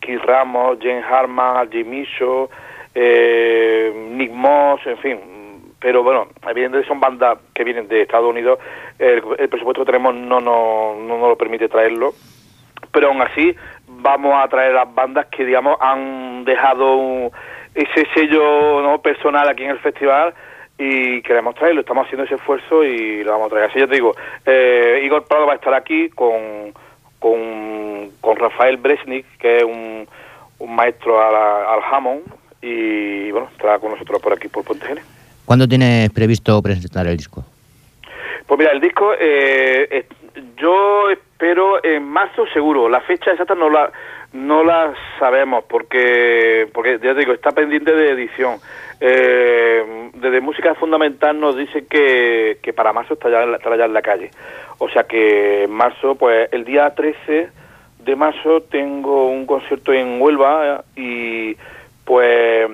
Keith 0.00 0.22
Ramos, 0.22 0.78
James 0.80 1.04
Harman, 1.04 1.68
Micho, 1.86 2.50
eh, 2.94 3.92
Nick 4.10 4.32
Moss, 4.32 4.80
en 4.86 4.98
fin. 4.98 5.20
Pero 5.80 6.02
bueno, 6.02 6.28
evidentemente 6.48 6.88
son 6.88 7.00
bandas 7.00 7.38
que 7.54 7.64
vienen 7.64 7.88
de 7.88 8.02
Estados 8.02 8.30
Unidos. 8.30 8.58
El, 8.98 9.20
presupuesto 9.48 9.82
que 9.82 9.92
tenemos 9.92 10.14
no, 10.14 10.40
no, 10.40 10.94
no 10.96 11.18
nos 11.18 11.28
lo 11.28 11.36
permite 11.36 11.68
traerlo. 11.68 12.14
Pero 12.92 13.08
aún 13.08 13.20
así 13.22 13.54
vamos 13.86 14.34
a 14.34 14.48
traer 14.48 14.72
las 14.72 14.92
bandas 14.94 15.26
que, 15.26 15.44
digamos, 15.44 15.76
han 15.80 16.44
dejado 16.44 16.96
un- 16.96 17.30
ese 17.74 18.06
sello 18.14 18.82
¿no? 18.82 19.00
personal 19.02 19.48
aquí 19.48 19.64
en 19.64 19.70
el 19.70 19.78
festival 19.80 20.32
y 20.78 21.20
queremos 21.22 21.54
traerlo. 21.54 21.80
Estamos 21.80 22.06
haciendo 22.06 22.24
ese 22.24 22.36
esfuerzo 22.36 22.84
y 22.84 23.22
lo 23.24 23.32
vamos 23.32 23.48
a 23.48 23.50
traer. 23.50 23.70
Así 23.70 23.78
yo 23.78 23.88
te 23.88 23.94
digo, 23.94 24.14
eh, 24.46 25.00
Igor 25.04 25.24
Prado 25.26 25.46
va 25.46 25.52
a 25.52 25.56
estar 25.56 25.74
aquí 25.74 26.08
con, 26.10 26.72
con, 27.24 28.10
con 28.20 28.36
Rafael 28.36 28.76
Bresnik, 28.76 29.24
que 29.38 29.56
es 29.58 29.64
un, 29.64 30.06
un 30.58 30.76
maestro 30.76 31.18
a 31.22 31.30
la- 31.32 31.72
al 31.72 31.80
Hammond, 31.90 32.22
y 32.60 33.30
bueno, 33.30 33.48
estará 33.50 33.78
con 33.78 33.92
nosotros 33.92 34.20
por 34.20 34.34
aquí, 34.34 34.48
por 34.48 34.62
Puente 34.62 34.86
Genil. 34.86 35.02
¿Cuándo 35.46 35.66
tienes 35.66 36.10
previsto 36.10 36.60
presentar 36.60 37.06
el 37.06 37.16
disco? 37.16 37.42
Pues 38.46 38.58
mira, 38.58 38.72
el 38.72 38.80
disco 38.80 39.14
eh, 39.14 39.88
eh, 39.90 40.06
yo 40.58 41.08
espero 41.10 41.82
en 41.82 42.02
marzo 42.04 42.44
seguro. 42.52 42.90
La 42.90 43.00
fecha 43.00 43.30
exacta 43.30 43.54
no 43.54 43.70
la 43.70 43.90
no 44.34 44.64
la 44.64 44.92
sabemos 45.18 45.64
porque 45.68 46.68
porque 46.74 46.98
ya 47.02 47.14
te 47.14 47.20
digo 47.20 47.32
está 47.32 47.52
pendiente 47.52 47.94
de 47.94 48.10
edición. 48.10 48.58
Eh, 49.00 50.10
desde 50.14 50.40
música 50.40 50.74
fundamental 50.74 51.38
nos 51.38 51.56
dice 51.56 51.86
que, 51.86 52.58
que 52.62 52.72
para 52.72 52.92
marzo 52.92 53.14
está 53.14 53.30
ya, 53.30 53.44
estará 53.44 53.76
ya 53.76 53.84
en 53.84 53.94
la 53.94 54.02
calle. 54.02 54.30
O 54.78 54.88
sea 54.88 55.04
que 55.04 55.64
en 55.64 55.70
marzo, 55.70 56.16
pues 56.16 56.48
el 56.52 56.64
día 56.64 56.94
13 56.94 57.48
de 58.04 58.16
marzo 58.16 58.62
tengo 58.62 59.28
un 59.28 59.46
concierto 59.46 59.92
en 59.92 60.20
Huelva 60.20 60.84
y 60.96 61.56
pues 62.04 62.68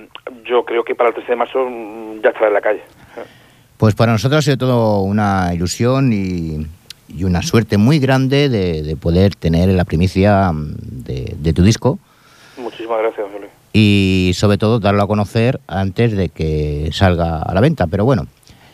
yo 0.45 0.65
creo 0.65 0.83
que 0.83 0.95
para 0.95 1.11
el 1.11 1.15
13 1.15 1.31
de 1.31 1.37
marzo 1.37 1.69
mm, 1.69 2.21
ya 2.23 2.31
estará 2.31 2.49
en 2.49 2.55
la 2.55 2.61
calle. 2.61 2.83
Pues 3.77 3.95
para 3.95 4.13
nosotros 4.13 4.39
ha 4.39 4.43
sido 4.43 4.59
todo 4.59 5.03
una 5.03 5.55
ilusión 5.55 6.13
y, 6.13 6.67
y 7.17 7.25
una 7.25 7.43
suerte 7.43 7.77
muy 7.77 7.99
grande 7.99 8.49
de, 8.49 8.83
de 8.83 8.97
poder 8.97 9.35
tener 9.35 9.69
la 9.71 9.85
primicia 9.85 10.53
mm, 10.53 10.75
de, 11.05 11.35
de 11.39 11.53
tu 11.53 11.63
disco 11.63 11.99
Muchísimas 12.57 12.99
gracias, 13.01 13.27
Luis. 13.33 13.51
y 13.73 14.33
sobre 14.35 14.59
todo 14.59 14.81
darlo 14.81 15.03
a 15.03 15.07
conocer 15.07 15.61
antes 15.67 16.17
de 16.17 16.29
que 16.29 16.91
salga 16.93 17.41
a 17.43 17.55
la 17.55 17.61
venta. 17.61 17.87
Pero 17.87 18.05
bueno, 18.05 18.27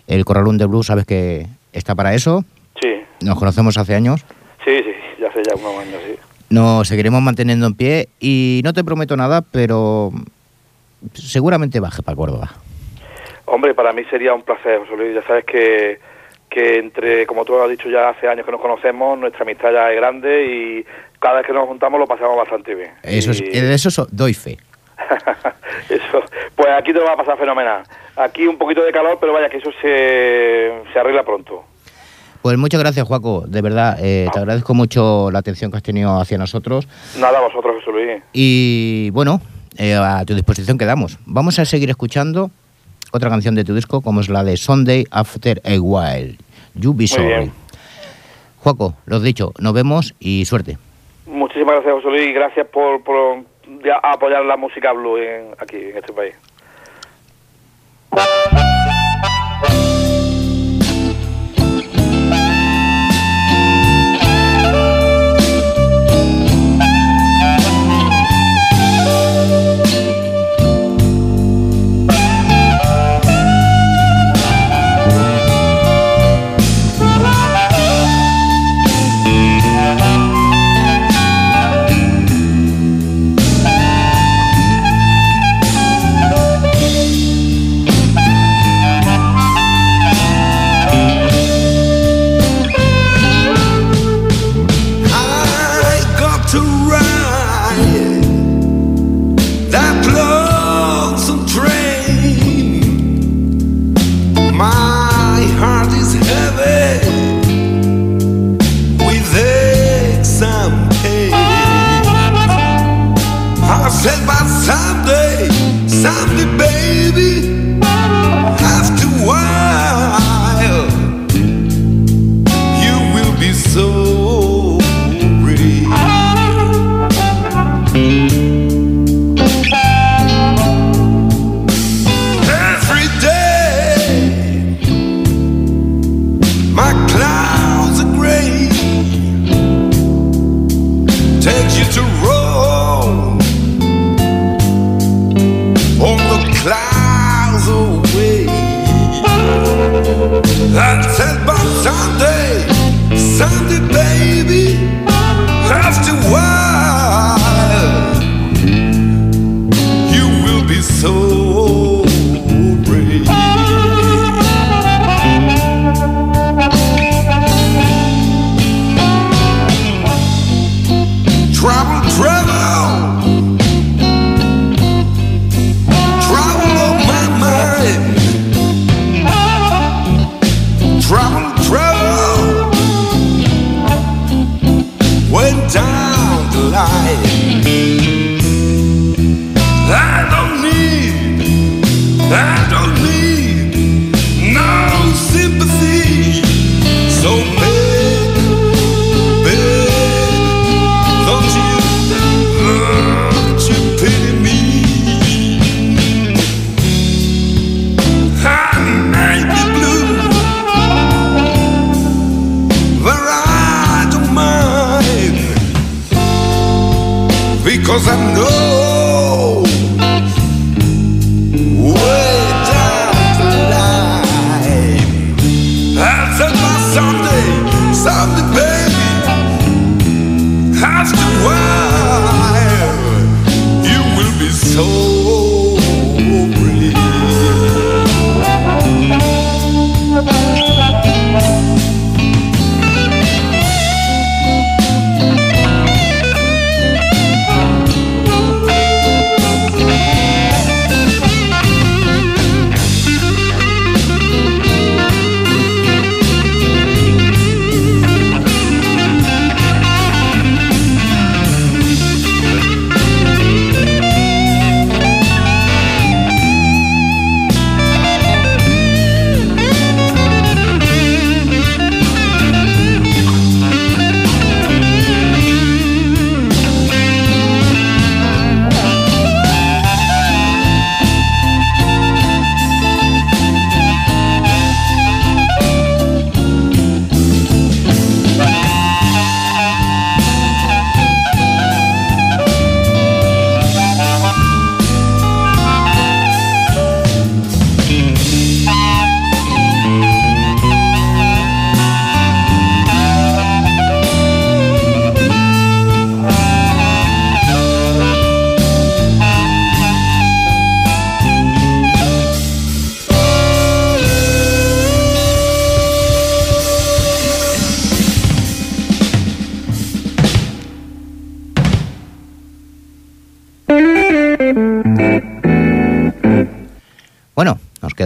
el 0.09 0.25
Corralón 0.25 0.59
de 0.59 0.67
Blues 0.67 0.87
sabes 0.87 1.05
que 1.07 1.47
está 1.73 1.95
para 1.95 2.15
eso. 2.15 2.45
Sí, 2.81 2.89
Nos 3.23 3.39
conocemos 3.39 3.79
hace 3.79 3.95
años 3.95 4.25
Sí, 4.65 4.77
sí, 4.83 4.91
ya 5.21 5.29
hace 5.29 5.43
ya 5.49 5.55
unos 5.55 5.79
años, 5.81 6.01
sí. 6.07 6.15
Nos 6.51 6.89
seguiremos 6.89 7.23
manteniendo 7.23 7.67
en 7.67 7.75
pie 7.75 8.09
y 8.21 8.61
no 8.65 8.73
te 8.73 8.83
prometo 8.85 9.17
nada, 9.17 9.41
pero 9.43 10.13
seguramente 11.15 11.81
baje 11.81 12.03
para 12.03 12.17
Córdoba. 12.17 12.53
Hombre, 13.47 13.75
para 13.75 13.93
mí 13.93 14.03
sería 14.11 14.35
un 14.35 14.43
placer, 14.43 14.81
Luis. 14.97 15.15
Ya 15.15 15.23
sabes 15.27 15.45
que, 15.45 15.99
que 16.51 16.79
entre, 16.79 17.27
como 17.27 17.45
tú 17.45 17.59
has 17.61 17.69
dicho 17.69 17.89
ya 17.89 18.09
hace 18.11 18.29
años 18.29 18.47
que 18.47 18.53
nos 18.53 18.61
conocemos, 18.61 19.19
nuestra 19.19 19.43
amistad 19.43 19.73
ya 19.73 19.91
es 19.91 19.97
grande 19.97 20.47
y 20.47 20.87
cada 21.21 21.37
vez 21.37 21.47
que 21.47 21.53
nos 21.53 21.67
juntamos 21.67 21.99
lo 22.01 22.07
pasamos 22.07 22.37
bastante 22.37 22.75
bien. 22.75 22.91
Eso 23.03 23.31
es, 23.33 23.41
Y- 23.41 23.45
de 23.61 23.75
eso 23.75 23.91
so- 23.91 24.07
doy 24.11 24.33
fe. 24.35 24.57
eso, 25.91 26.23
pues 26.55 26.69
aquí 26.79 26.93
te 26.93 26.99
lo 26.99 27.05
va 27.05 27.13
a 27.13 27.17
pasar 27.17 27.39
fenomenal. 27.39 27.83
Aquí 28.17 28.47
un 28.47 28.57
poquito 28.59 28.83
de 28.83 28.93
calor, 28.93 29.19
pero 29.21 29.33
vaya 29.33 29.49
que 29.51 29.59
eso 29.59 29.71
se, 29.83 30.73
se 30.93 30.99
arregla 30.99 31.23
pronto. 31.25 31.65
Pues 32.43 32.57
muchas 32.59 32.81
gracias, 32.81 33.07
Juaco. 33.07 33.45
De 33.47 33.61
verdad, 33.61 33.99
eh, 34.01 34.29
te 34.33 34.39
agradezco 34.39 34.73
mucho 34.73 35.31
la 35.33 35.41
atención 35.41 35.71
que 35.71 35.79
has 35.79 35.83
tenido 35.83 36.19
hacia 36.21 36.39
nosotros. 36.39 36.87
Nada, 37.19 37.41
vosotros, 37.41 37.77
José 37.85 37.91
Luis. 37.91 38.23
Y 38.33 39.11
bueno, 39.11 39.41
eh, 39.77 39.95
a 39.95 40.25
tu 40.25 40.35
disposición 40.35 40.79
quedamos. 40.79 41.19
Vamos 41.27 41.59
a 41.59 41.65
seguir 41.65 41.91
escuchando 41.91 42.51
otra 43.13 43.31
canción 43.31 43.55
de 43.55 43.65
tu 43.65 43.75
disco, 43.75 44.01
como 44.01 44.21
es 44.21 44.29
la 44.29 44.45
de 44.45 44.57
Sunday 44.57 45.05
After 45.11 45.61
a 45.65 45.81
While. 45.81 46.37
You 46.75 46.95
Be 46.95 47.07
Sorry. 47.07 47.51
Juaco, 48.59 48.95
lo 49.07 49.21
dicho, 49.21 49.53
nos 49.59 49.73
vemos 49.73 50.15
y 50.19 50.45
suerte. 50.45 50.77
Muchísimas 51.27 51.77
gracias, 51.77 51.95
José 51.95 52.09
Luis, 52.09 52.29
y 52.29 52.33
gracias 52.33 52.67
por, 52.69 53.03
por 53.03 53.45
ya 53.85 53.97
apoyar 54.03 54.45
la 54.45 54.57
música 54.57 54.93
blue 54.93 55.19
en, 55.19 55.53
aquí, 55.59 55.77
en 55.77 55.97
este 55.99 56.13
país. 56.13 56.35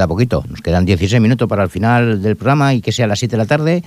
Queda 0.00 0.08
poquito, 0.08 0.42
nos 0.48 0.62
quedan 0.62 0.86
16 0.86 1.20
minutos 1.20 1.46
para 1.46 1.62
el 1.62 1.68
final 1.68 2.22
del 2.22 2.34
programa 2.34 2.72
y 2.72 2.80
que 2.80 2.90
sea 2.90 3.04
a 3.04 3.08
las 3.08 3.18
7 3.18 3.32
de 3.32 3.36
la 3.36 3.44
tarde 3.44 3.84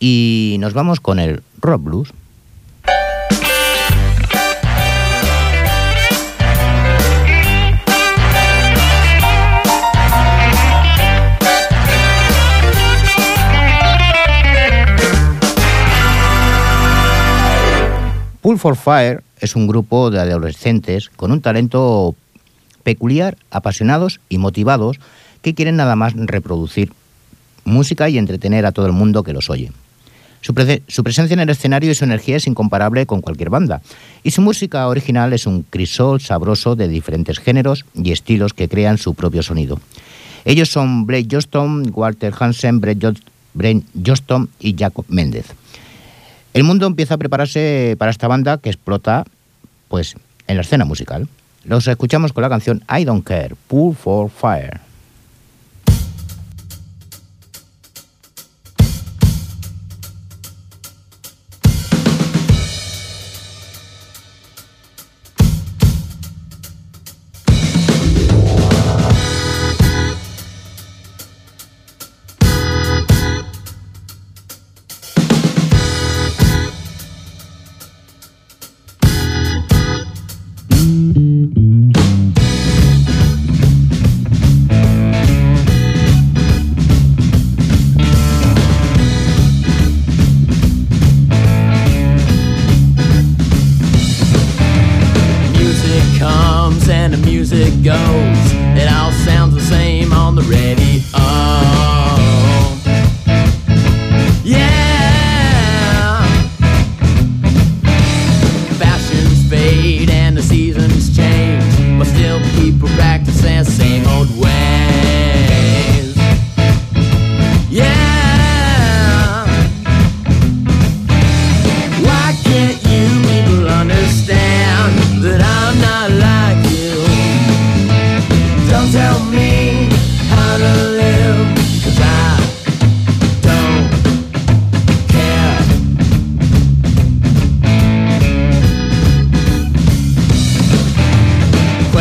y 0.00 0.56
nos 0.58 0.72
vamos 0.72 1.00
con 1.00 1.18
el 1.18 1.42
rock 1.60 1.82
blues. 1.82 2.12
Pull 18.40 18.58
for 18.58 18.76
Fire 18.76 19.22
es 19.40 19.56
un 19.56 19.66
grupo 19.66 20.10
de 20.10 20.20
adolescentes 20.20 21.10
con 21.10 21.32
un 21.32 21.42
talento 21.42 22.14
peculiar, 22.82 23.36
apasionados 23.50 24.20
y 24.30 24.38
motivados 24.38 25.00
que 25.44 25.54
quieren 25.54 25.76
nada 25.76 25.94
más 25.94 26.14
reproducir 26.16 26.90
música 27.64 28.08
y 28.08 28.16
entretener 28.16 28.64
a 28.64 28.72
todo 28.72 28.86
el 28.86 28.92
mundo 28.92 29.22
que 29.22 29.34
los 29.34 29.50
oye. 29.50 29.70
Su, 30.40 30.54
presencia 30.54 31.34
en 31.34 31.40
el 31.40 31.50
escenario 31.50 31.90
y 31.90 31.94
su 31.94 32.04
energía 32.04 32.36
es 32.36 32.46
incomparable 32.46 33.06
con 33.06 33.20
cualquier 33.20 33.50
banda, 33.50 33.80
y 34.22 34.30
su 34.30 34.40
música 34.40 34.88
original 34.88 35.32
es 35.32 35.46
un 35.46 35.62
crisol 35.62 36.20
sabroso 36.20 36.76
de 36.76 36.88
diferentes 36.88 37.38
géneros 37.38 37.84
y 37.94 38.12
estilos 38.12 38.52
que 38.52 38.68
crean 38.68 38.98
su 38.98 39.14
propio 39.14 39.42
sonido. 39.42 39.80
Ellos 40.46 40.70
son 40.70 41.06
Blake 41.06 41.28
Johnston, 41.30 41.92
Walter 41.94 42.32
Hansen, 42.38 42.80
Brett 42.80 43.04
Johnston 44.04 44.48
y 44.60 44.74
Jacob 44.78 45.04
Méndez. 45.08 45.46
El 46.54 46.64
mundo 46.64 46.86
empieza 46.86 47.14
a 47.14 47.18
prepararse 47.18 47.96
para 47.98 48.10
esta 48.10 48.28
banda 48.28 48.58
que 48.58 48.70
explota 48.70 49.24
pues, 49.88 50.14
en 50.46 50.56
la 50.56 50.62
escena 50.62 50.84
musical. 50.84 51.28
Los 51.64 51.88
escuchamos 51.88 52.32
con 52.32 52.42
la 52.42 52.50
canción 52.50 52.82
I 52.88 53.04
Don't 53.04 53.24
Care, 53.24 53.54
Pull 53.68 53.94
for 53.94 54.30
Fire. 54.30 54.80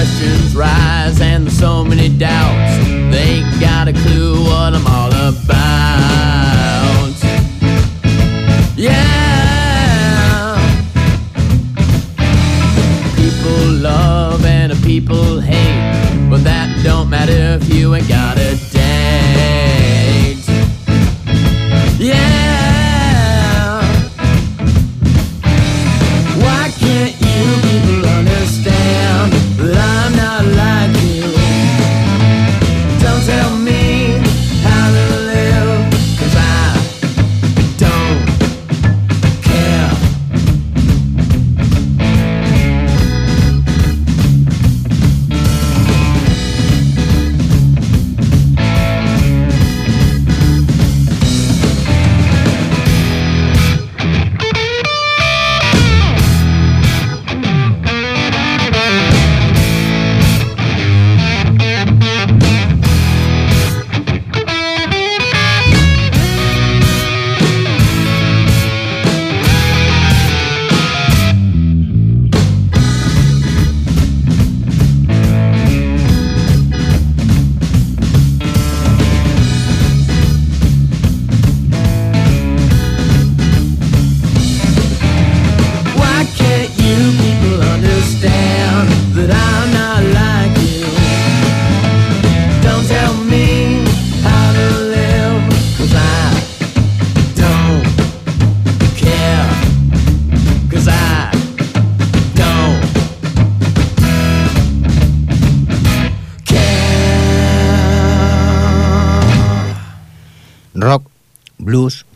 questions 0.03 0.53
rise 0.53 1.21
and 1.21 1.45
there's 1.45 1.57
so 1.57 1.81
many 1.83 2.09
doubts. 2.09 2.77
They 3.09 3.39
ain't 3.39 3.61
got 3.61 3.87
a 3.87 3.93
clue 3.93 4.43
what 4.43 4.73
I'm 4.73 4.85
all 4.85 5.13
about. 5.13 6.42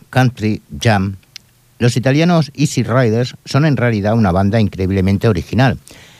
Country, 0.09 0.61
jam. 0.79 1.15
Los 1.79 1.97
italianos 1.97 2.51
Easy 2.55 2.83
Riders 2.83 3.35
son 3.45 3.65
en 3.65 3.77
realidad 3.77 4.13
una 4.13 4.31
banda 4.31 4.59
increíblemente 4.59 5.27
original, 5.27 5.79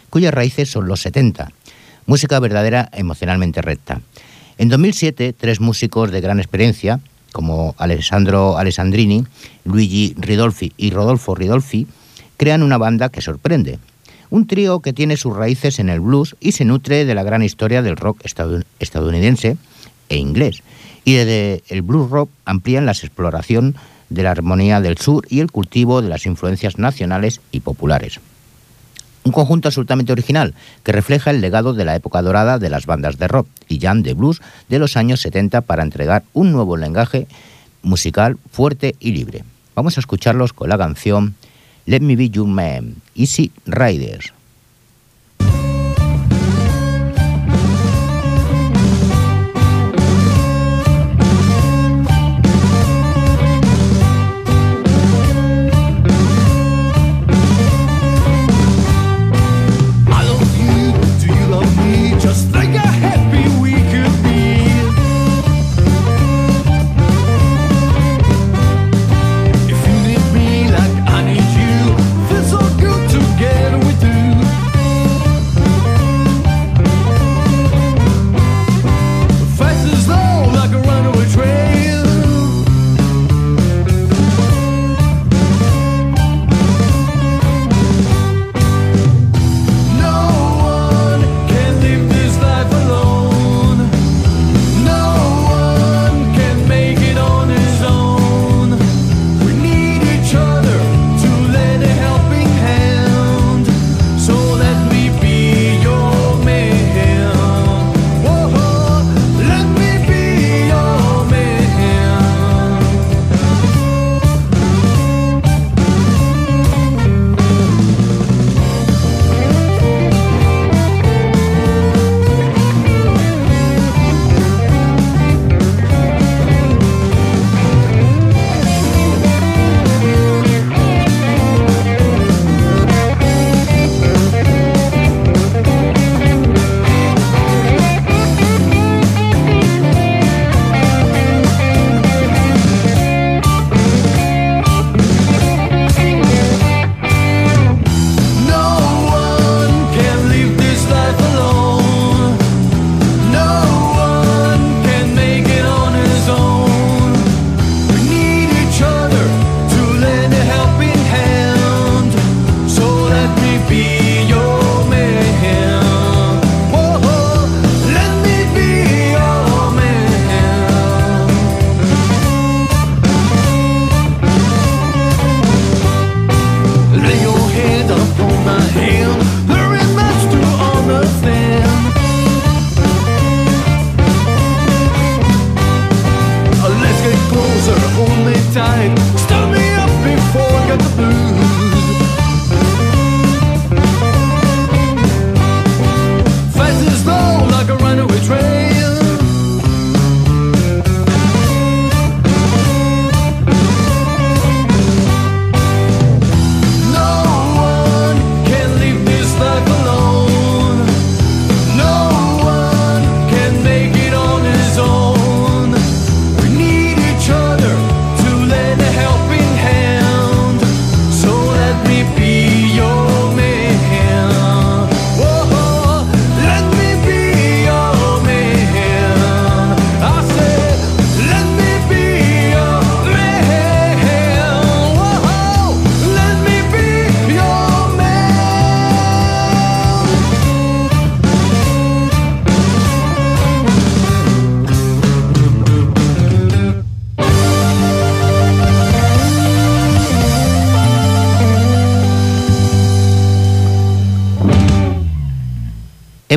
cuyas 0.10 0.34
raíces 0.34 0.72
son 0.72 0.88
los 0.88 1.02
70. 1.02 1.52
Música 2.06 2.40
verdadera 2.40 2.90
emocionalmente 2.94 3.62
recta. 3.62 4.02
En 4.58 4.70
2007, 4.70 5.34
tres 5.34 5.60
músicos 5.60 6.10
de 6.12 6.22
gran 6.22 6.40
experiencia, 6.40 7.00
como 7.32 7.76
Alessandro 7.78 8.58
Alessandrini, 8.58 9.24
Luigi 9.66 10.16
Ridolfi 10.18 10.74
y 10.78 10.90
Rodolfo 10.90 11.36
Ridolfi, 11.36 11.86
crean 12.38 12.64
una 12.64 12.78
banda 12.78 13.10
que 13.10 13.22
sorprende. 13.22 13.78
Un 14.30 14.48
trío 14.48 14.80
que 14.80 14.94
tiene 14.94 15.16
sus 15.16 15.36
raíces 15.36 15.80
en 15.80 15.90
el 15.90 16.00
blues 16.00 16.36
y 16.40 16.54
se 16.54 16.66
nutre 16.66 17.06
de 17.06 17.14
la 17.16 17.24
gran 17.24 17.44
historia 17.44 17.82
del 17.82 17.98
rock 17.98 18.22
estadounidense 18.80 19.58
e 20.10 20.18
inglés, 20.18 20.64
y 21.08 21.14
desde 21.14 21.64
el 21.70 21.84
blues 21.84 22.10
rock 22.10 22.30
amplían 22.44 22.86
la 22.86 22.92
exploración 22.92 23.78
de 24.10 24.24
la 24.24 24.32
armonía 24.32 24.82
del 24.82 24.98
sur 24.98 25.26
y 25.30 25.40
el 25.40 25.50
cultivo 25.50 26.02
de 26.02 26.10
las 26.10 26.26
influencias 26.26 26.80
nacionales 26.80 27.40
y 27.54 27.62
populares. 27.62 28.20
Un 29.24 29.32
conjunto 29.32 29.70
absolutamente 29.70 30.12
original 30.12 30.54
que 30.84 30.92
refleja 30.92 31.32
el 31.32 31.40
legado 31.40 31.74
de 31.74 31.86
la 31.86 31.96
época 31.96 32.22
dorada 32.22 32.60
de 32.60 32.70
las 32.70 32.86
bandas 32.86 33.18
de 33.18 33.30
rock 33.30 33.48
y 33.70 33.80
jam 33.80 34.04
de 34.04 34.16
blues 34.16 34.42
de 34.68 34.80
los 34.80 34.98
años 34.98 35.22
70 35.22 35.62
para 35.62 35.84
entregar 35.84 36.24
un 36.34 36.52
nuevo 36.52 36.76
lenguaje 36.76 37.28
musical 37.84 38.38
fuerte 38.52 38.98
y 39.00 39.14
libre. 39.14 39.46
Vamos 39.76 39.96
a 39.96 40.02
escucharlos 40.02 40.52
con 40.52 40.68
la 40.68 40.78
canción 40.78 41.36
Let 41.86 42.02
Me 42.02 42.18
Be 42.18 42.32
Your 42.32 42.48
Man, 42.48 42.96
Easy 43.16 43.54
Riders. 43.66 44.34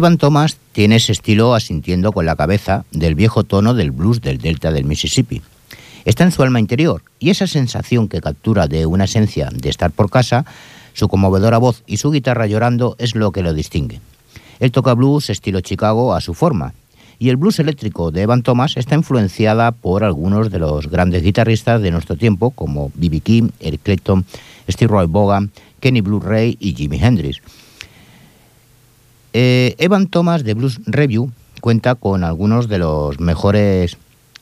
Evan 0.01 0.17
Thomas 0.17 0.57
tiene 0.73 0.97
ese 0.97 1.13
estilo 1.13 1.55
asintiendo 1.55 2.11
con 2.13 2.25
la 2.25 2.35
cabeza 2.35 2.87
del 2.91 3.15
viejo 3.15 3.45
tono 3.45 3.75
del 3.75 3.91
blues 3.91 4.23
del 4.23 4.39
delta 4.39 4.73
del 4.73 4.87
Mississippi. 4.87 5.43
Está 6.07 6.25
en 6.25 6.33
su 6.33 6.43
alma 6.43 6.59
interior 6.59 7.03
y 7.19 7.29
esa 7.29 7.47
sensación 7.47 8.09
que 8.09 8.23
captura 8.23 8.67
de 8.67 8.87
una 8.87 9.05
esencia 9.05 9.51
de 9.53 9.69
estar 9.69 9.91
por 9.91 10.09
casa, 10.09 10.47
su 10.95 11.07
conmovedora 11.09 11.59
voz 11.59 11.83
y 11.87 11.99
su 11.99 12.11
guitarra 12.11 12.47
llorando 12.47 12.97
es 12.99 13.15
lo 13.15 13.31
que 13.31 13.43
lo 13.43 13.53
distingue. 13.53 14.01
Él 14.59 14.73
toca 14.73 14.95
blues 14.95 15.29
estilo 15.29 15.61
Chicago 15.61 16.15
a 16.15 16.23
su 16.23 16.33
forma, 16.33 16.73
y 17.19 17.29
el 17.29 17.37
blues 17.37 17.59
eléctrico 17.59 18.11
de 18.11 18.23
Evan 18.23 18.43
Thomas 18.43 18.79
está 18.79 18.95
influenciada 18.95 19.71
por 19.71 20.03
algunos 20.03 20.51
de 20.51 20.61
los 20.61 20.89
grandes 20.89 21.23
guitarristas 21.23 21.83
de 21.83 21.91
nuestro 21.91 22.17
tiempo, 22.17 22.53
como 22.53 22.91
B.B. 22.95 23.21
King, 23.21 23.51
Eric 23.61 23.83
Clapton, 23.83 24.25
Steve 24.67 24.91
Roy 24.91 25.07
Vaughan, 25.07 25.51
Kenny 25.79 26.01
Blue 26.01 26.21
Ray 26.21 26.57
y 26.59 26.73
Jimi 26.73 26.99
Hendrix. 26.99 27.43
Eh, 29.33 29.74
Evan 29.78 30.09
Thomas 30.09 30.45
de 30.45 30.55
Blues 30.55 30.81
Review 30.87 31.31
cuenta 31.61 31.95
con 31.95 32.24
algunos 32.24 32.68
de 32.68 32.78
los 32.78 33.20
mejores 33.20 33.97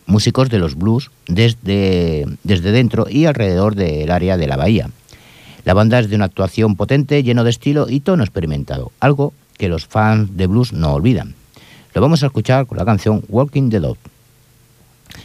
músicos 0.07 0.49
de 0.49 0.59
los 0.59 0.75
blues 0.75 1.11
desde, 1.27 2.27
desde 2.43 2.73
dentro 2.73 3.07
y 3.09 3.27
alrededor 3.27 3.75
del 3.75 4.11
área 4.11 4.37
de 4.37 4.47
la 4.47 4.57
bahía. 4.57 4.91
La 5.65 5.75
banda 5.75 5.99
es 5.99 6.09
de 6.09 6.17
una 6.17 6.25
actuación 6.25 6.77
potente, 6.77 7.23
lleno 7.23 7.45
de 7.45 7.51
estilo 7.51 7.89
y 7.91 8.01
tono 8.01 8.23
experimentado, 8.23 8.91
algo 9.01 9.35
que 9.59 9.69
los 9.69 9.87
fans 9.87 10.37
de 10.37 10.47
blues 10.47 10.73
no 10.73 10.95
olvidan. 10.95 11.35
Lo 11.93 12.01
vamos 12.01 12.23
a 12.23 12.27
escuchar 12.27 12.67
con 12.67 12.79
la 12.79 12.85
canción 12.85 13.23
Walking 13.29 13.69
the 13.69 13.81
Dog. 13.81 13.99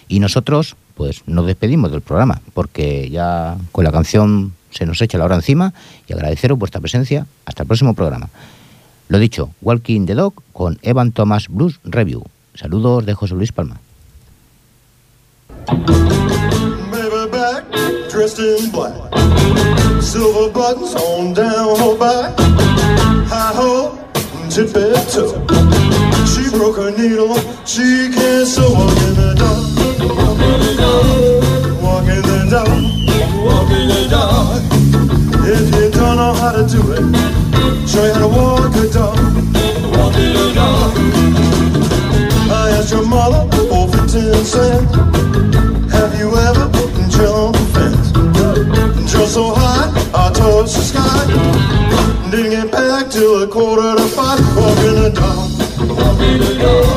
Y 0.09 0.19
nosotros, 0.19 0.75
pues, 0.95 1.21
nos 1.27 1.45
despedimos 1.45 1.91
del 1.91 2.01
programa, 2.01 2.41
porque 2.53 3.09
ya 3.09 3.57
con 3.71 3.85
la 3.85 3.91
canción 3.91 4.53
se 4.71 4.85
nos 4.85 5.01
echa 5.01 5.17
la 5.17 5.25
hora 5.25 5.35
encima 5.35 5.73
y 6.07 6.13
agradeceros 6.13 6.57
vuestra 6.57 6.81
presencia. 6.81 7.25
Hasta 7.45 7.63
el 7.63 7.67
próximo 7.67 7.93
programa. 7.93 8.29
Lo 9.07 9.19
dicho, 9.19 9.51
Walking 9.61 10.05
the 10.05 10.15
Dog 10.15 10.33
con 10.51 10.79
Evan 10.81 11.11
Thomas 11.11 11.47
Blues 11.47 11.79
Review. 11.83 12.23
Saludos 12.55 13.05
de 13.05 13.13
José 13.13 13.35
Luis 13.35 13.51
Palma. 13.51 13.79
don't 36.15 36.35
know 36.35 36.41
how 36.41 36.51
to 36.51 36.63
do 36.67 36.91
it. 36.91 37.89
Show 37.89 38.05
you 38.05 38.13
how 38.13 38.19
to 38.19 38.27
walk 38.27 38.75
a 38.75 38.87
dog. 38.91 39.17
Walk 39.97 40.15
a 40.15 40.53
dog. 40.53 40.93
I 42.51 42.69
asked 42.77 42.91
your 42.91 43.05
mother 43.05 43.47
oh, 43.71 43.87
for 43.87 44.05
ten 44.07 44.45
cents. 44.45 44.93
Have 45.91 46.13
you 46.19 46.29
ever 46.35 46.69
been 46.69 47.09
jump 47.09 47.55
fence? 47.73 48.11
Drilled 49.11 49.29
so 49.29 49.53
high, 49.55 49.89
I 50.13 50.31
touched 50.33 50.75
the 50.75 50.83
sky. 50.91 52.29
Didn't 52.29 52.51
get 52.51 52.71
back 52.71 53.09
till 53.09 53.43
a 53.43 53.47
quarter 53.47 53.95
to 53.95 54.07
five. 54.09 54.39
Walking 54.55 54.97
a 55.05 55.09
dog. 55.09 55.49
Walking 55.89 56.41
a 56.41 56.59
dog. 56.59 56.92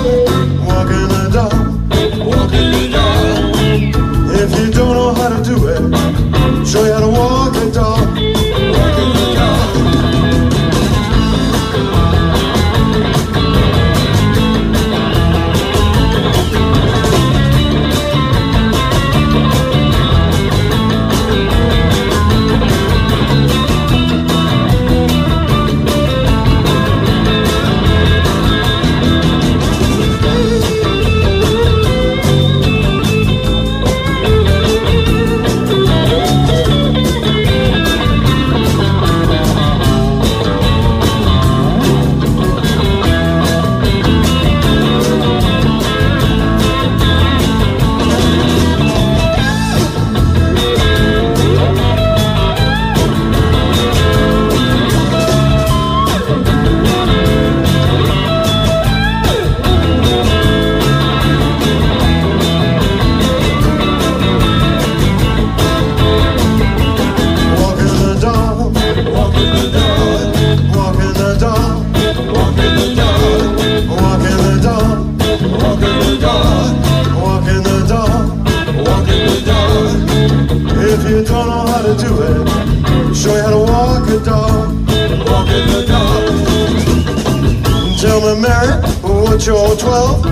you're 89.56 89.76
twelve? 89.76 90.22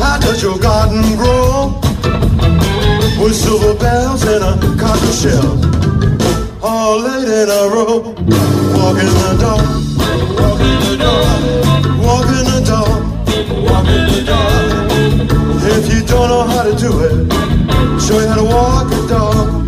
How 0.00 0.18
does 0.20 0.42
your 0.42 0.58
garden 0.58 1.16
grow? 1.16 1.72
With 3.22 3.34
silver 3.34 3.74
bells 3.78 4.24
and 4.24 4.44
a 4.44 4.52
cotton 4.80 5.12
shell, 5.12 5.52
all 6.62 6.98
laid 7.00 7.28
in 7.28 7.48
a 7.48 7.62
row. 7.74 8.14
Walk 8.76 8.98
in 8.98 9.06
the 9.06 9.36
dark, 9.40 9.66
walk 10.40 10.60
in 10.60 10.78
the 10.84 10.94
dark, 10.98 11.40
walk 12.04 12.28
in 12.36 12.44
the 12.50 12.60
dark, 12.66 13.02
walk 13.68 13.86
in 13.86 14.04
the 14.10 14.20
dark. 14.26 14.62
If 15.74 15.94
you 15.94 16.00
don't 16.04 16.28
know 16.28 16.42
how 16.42 16.62
to 16.64 16.74
do 16.76 16.90
it, 17.06 17.32
show 18.02 18.18
you 18.18 18.26
how 18.26 18.36
to 18.36 18.44
walk 18.44 18.92
in 18.92 18.98
the 18.98 19.06
dark. 19.08 19.61